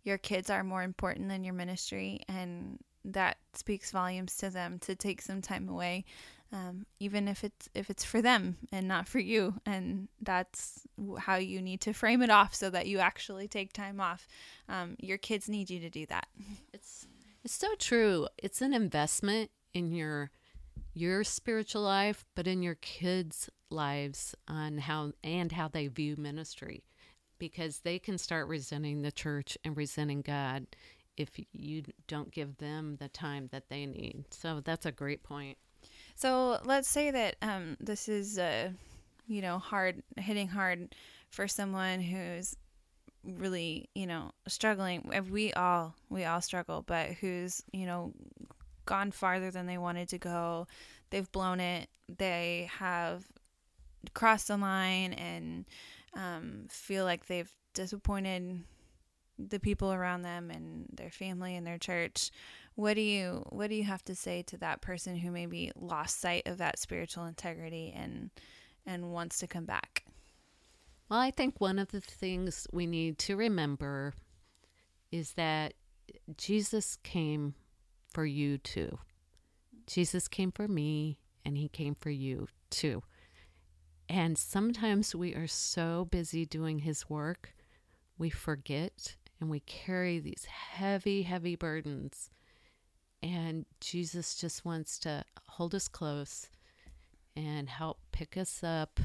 your 0.03 0.19
kids 0.19 0.51
are 0.51 0.63
more 0.63 0.83
important 0.83 1.29
than 1.29 1.45
your 1.45 1.55
ministry, 1.55 2.21
and 2.29 2.79
that 3.07 3.39
speaks 3.55 3.91
volumes 3.91 4.37
to 4.37 4.51
them 4.51 4.79
to 4.81 4.95
take 4.95 5.23
some 5.23 5.41
time 5.41 5.69
away, 5.69 6.05
um, 6.53 6.85
even 7.01 7.27
if 7.27 7.43
it's 7.43 7.71
if 7.75 7.89
it's 7.89 8.05
for 8.05 8.21
them 8.21 8.59
and 8.71 8.87
not 8.87 9.09
for 9.09 9.19
you. 9.19 9.55
And 9.65 10.09
that's 10.21 10.87
how 11.19 11.37
you 11.37 11.63
need 11.63 11.81
to 11.83 11.95
frame 11.95 12.23
it 12.23 12.31
off 12.31 12.55
so 12.55 12.69
that 12.71 12.87
you 12.87 12.99
actually 12.99 13.49
take 13.49 13.73
time 13.73 13.99
off. 13.99 14.29
Um, 14.69 14.97
your 14.99 15.19
kids 15.19 15.49
need 15.49 15.71
you 15.71 15.81
to 15.81 15.91
do 15.91 16.05
that. 16.07 16.27
It's 16.75 17.07
it's 17.43 17.55
so 17.55 17.75
true. 17.79 18.29
It's 18.37 18.61
an 18.61 18.75
investment 18.75 19.51
in 19.73 19.91
your 19.91 20.31
your 20.95 21.25
spiritual 21.25 21.83
life, 21.83 22.25
but 22.35 22.47
in 22.47 22.63
your 22.63 22.77
kids' 22.77 23.51
lives 23.71 24.35
on 24.49 24.79
how 24.79 25.13
and 25.23 25.53
how 25.53 25.69
they 25.69 25.89
view 25.89 26.17
ministry 26.17 26.85
because 27.39 27.81
they 27.81 27.99
can 27.99 28.17
start 28.17 28.49
resenting 28.49 29.03
the 29.03 29.13
church 29.13 29.59
and 29.65 29.77
resenting 29.77 30.23
God 30.23 30.67
if 31.17 31.31
you 31.53 31.83
don't 32.09 32.31
give 32.31 32.57
them 32.59 32.97
the 33.01 33.09
time 33.09 33.49
that 33.53 33.69
they 33.69 33.87
need. 33.87 34.25
So 34.31 34.61
that's 34.65 34.87
a 34.87 34.93
great 34.93 35.23
point. 35.23 35.59
So 36.15 36.59
let's 36.65 36.89
say 36.89 37.11
that 37.11 37.37
um, 37.43 37.77
this 37.81 38.09
is, 38.09 38.39
uh, 38.39 38.71
you 39.27 39.43
know, 39.43 39.59
hard 39.59 40.03
hitting 40.17 40.49
hard 40.49 40.95
for 41.31 41.49
someone 41.49 42.01
who's 42.01 42.57
really, 43.25 43.89
you 43.95 44.07
know, 44.07 44.31
struggling. 44.47 45.11
We 45.31 45.53
all 45.55 45.95
we 46.09 46.25
all 46.25 46.41
struggle, 46.41 46.83
but 46.87 47.11
who's 47.11 47.63
you 47.73 47.87
know 47.87 48.13
gone 48.87 49.11
farther 49.11 49.51
than 49.51 49.67
they 49.67 49.79
wanted 49.79 50.09
to 50.11 50.19
go. 50.19 50.67
They've 51.11 51.31
blown 51.31 51.61
it. 51.61 51.89
They 52.09 52.69
have 52.79 53.25
crossed 54.13 54.49
the 54.49 54.57
line 54.57 55.13
and 55.15 55.65
um, 56.15 56.67
feel 56.69 57.05
like 57.05 57.27
they've 57.27 57.53
disappointed 57.73 58.61
the 59.39 59.59
people 59.59 59.93
around 59.93 60.23
them 60.23 60.51
and 60.51 60.87
their 60.93 61.11
family 61.11 61.57
and 61.57 61.67
their 61.67 61.79
church. 61.79 62.31
What 62.77 62.95
do 62.95 63.01
you 63.01 63.45
what 63.51 63.69
do 63.69 63.77
you 63.77 63.85
have 63.85 64.05
to 64.05 64.15
say 64.15 64.43
to 64.43 64.57
that 64.59 64.81
person 64.81 65.17
who 65.17 65.31
maybe 65.31 65.71
lost 65.77 66.21
sight 66.21 66.47
of 66.47 66.59
that 66.59 66.79
spiritual 66.79 67.25
integrity 67.25 67.93
and 67.97 68.31
and 68.87 69.13
wants 69.13 69.39
to 69.39 69.47
come 69.47 69.65
back? 69.65 70.05
Well, 71.09 71.21
I 71.21 71.31
think 71.31 71.61
one 71.61 71.79
of 71.79 71.91
the 71.91 72.01
things 72.01 72.67
we 72.73 72.87
need 72.87 73.19
to 73.21 73.37
remember 73.37 74.15
is 75.13 75.33
that 75.33 75.75
Jesus 76.37 76.99
came 77.03 77.55
for 78.15 78.25
you 78.25 78.57
too. 78.57 78.99
Jesus 79.87 80.29
came 80.29 80.53
for 80.53 80.69
me 80.69 81.19
and 81.45 81.59
he 81.59 81.69
came 81.69 81.95
for 81.95 82.11
you 82.11 82.49
too. 82.71 83.03
And 84.09 84.39
sometimes 84.39 85.15
we 85.15 85.35
are 85.35 85.47
so 85.47 86.07
busy 86.11 86.47
doing 86.47 86.81
his 86.81 87.11
work, 87.11 87.55
we 88.17 88.31
forget 88.31 89.17
and 89.41 89.51
we 89.51 89.61
carry 89.61 90.21
these 90.21 90.47
heavy, 90.47 91.23
heavy 91.23 91.57
burdens. 91.57 92.31
And 93.23 93.67
Jesus 93.81 94.37
just 94.37 94.65
wants 94.65 94.99
to 95.01 95.25
hold 95.49 95.75
us 95.75 95.89
close 95.89 96.49
and 97.35 97.69
help 97.69 97.99
pick 98.13 98.37
us 98.37 98.63
up 98.63 99.01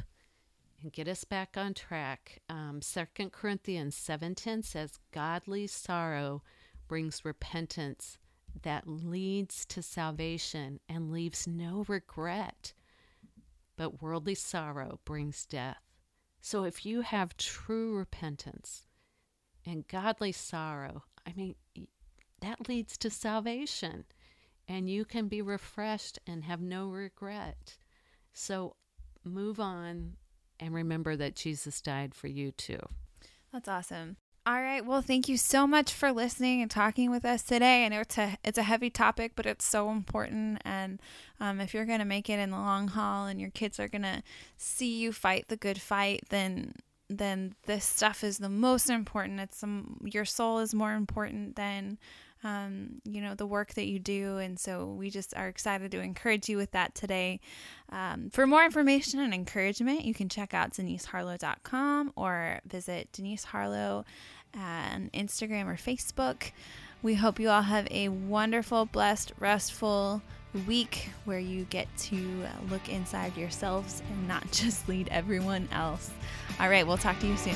and 0.82 0.94
get 0.94 1.08
us 1.08 1.24
back 1.24 1.56
on 1.58 1.74
track. 1.74 2.42
Um, 2.50 2.80
2 2.82 3.30
Corinthians 3.32 3.96
7.10 3.96 4.64
says, 4.64 5.00
Godly 5.12 5.68
sorrow 5.68 6.44
brings 6.88 7.26
repentance 7.26 8.18
that 8.62 8.88
leads 8.88 9.66
to 9.68 9.82
salvation 9.82 10.80
and 10.90 11.12
leaves 11.12 11.48
no 11.48 11.86
regret. 11.88 12.74
But 13.78 14.02
worldly 14.02 14.36
sorrow 14.36 15.00
brings 15.06 15.46
death. 15.46 15.82
So 16.42 16.64
if 16.64 16.86
you 16.86 17.02
have 17.02 17.38
true 17.38 17.96
repentance 17.96 18.86
and 19.66 19.88
godly 19.88 20.32
sorrow, 20.32 21.04
I 21.26 21.34
mean, 21.34 21.56
that 22.42 22.68
leads 22.68 22.98
to 23.00 23.10
salvation. 23.10 24.06
And 24.68 24.90
you 24.90 25.04
can 25.04 25.28
be 25.28 25.42
refreshed 25.42 26.20
and 26.28 26.44
have 26.44 26.62
no 26.62 26.90
regret. 26.90 27.78
So 28.34 28.76
move 29.24 29.60
on 29.60 30.18
and 30.60 30.74
remember 30.74 31.16
that 31.16 31.36
Jesus 31.36 31.82
died 31.82 32.14
for 32.14 32.28
you 32.28 32.52
too. 32.52 32.80
That's 33.52 33.68
awesome. 33.68 34.18
All 34.50 34.60
right. 34.60 34.84
Well, 34.84 35.04
thank 35.04 35.30
you 35.30 35.38
so 35.38 35.68
much 35.68 35.94
for 35.94 36.12
listening 36.12 36.64
and 36.64 36.72
talking 36.72 37.12
with 37.12 37.24
us 37.24 37.44
today. 37.44 37.86
I 37.86 37.90
know 37.90 38.00
it's 38.00 38.18
a 38.18 38.36
it's 38.44 38.58
a 38.58 38.64
heavy 38.64 38.90
topic, 38.90 39.34
but 39.36 39.46
it's 39.46 39.64
so 39.64 39.92
important. 39.92 40.60
And 40.66 41.00
um, 41.40 41.62
if 41.62 41.76
you're 41.76 41.86
going 41.86 42.00
to 42.00 42.06
make 42.06 42.32
it 42.32 42.40
in 42.40 42.50
the 42.50 42.58
long 42.58 42.88
haul, 42.88 43.28
and 43.28 43.40
your 43.40 43.52
kids 43.52 43.80
are 43.80 43.88
going 43.88 44.02
to 44.02 44.24
see 44.58 44.98
you 44.98 45.14
fight 45.14 45.50
the 45.50 45.56
good 45.56 45.80
fight, 45.80 46.24
then 46.32 46.74
then 47.12 47.54
this 47.68 47.86
stuff 47.86 48.24
is 48.24 48.40
the 48.40 48.50
most 48.50 48.90
important. 48.90 49.40
It's 49.40 49.64
your 50.04 50.26
soul 50.26 50.58
is 50.58 50.74
more 50.74 50.94
important 50.94 51.56
than 51.56 52.00
um, 52.44 53.02
you 53.04 53.22
know, 53.22 53.36
the 53.36 53.46
work 53.46 53.74
that 53.74 53.88
you 53.88 54.00
do. 54.00 54.38
And 54.38 54.58
so 54.58 54.86
we 54.86 55.10
just 55.10 55.36
are 55.36 55.48
excited 55.48 55.92
to 55.92 56.00
encourage 56.00 56.48
you 56.48 56.58
with 56.58 56.72
that 56.72 56.96
today. 56.96 57.40
Um, 57.90 58.30
for 58.30 58.48
more 58.48 58.64
information 58.64 59.20
and 59.20 59.34
encouragement, 59.34 60.06
you 60.06 60.14
can 60.14 60.30
check 60.30 60.54
out 60.54 60.72
deniseharlow.com 60.72 62.14
or 62.16 62.60
visit 62.66 63.10
Denise 63.12 63.46
Harlow 63.46 64.06
on 64.56 65.10
Instagram 65.14 65.68
or 65.68 65.76
Facebook. 65.76 66.52
We 67.02 67.16
hope 67.16 67.40
you 67.40 67.50
all 67.50 67.62
have 67.62 67.88
a 67.92 68.10
wonderful, 68.10 68.86
blessed, 68.86 69.32
restful 69.40 70.22
week 70.68 71.10
where 71.26 71.40
you 71.40 71.66
get 71.66 71.88
to 71.98 72.18
uh, 72.46 72.72
look 72.72 72.90
inside 72.90 73.38
yourselves 73.38 74.02
and 74.10 74.28
not 74.28 74.52
just 74.52 74.88
lead 74.90 75.08
everyone 75.12 75.70
else. 75.72 76.12
All 76.60 76.70
right, 76.70 76.86
we'll 76.86 76.98
talk 76.98 77.20
to 77.20 77.28
you 77.28 77.38
soon. 77.38 77.56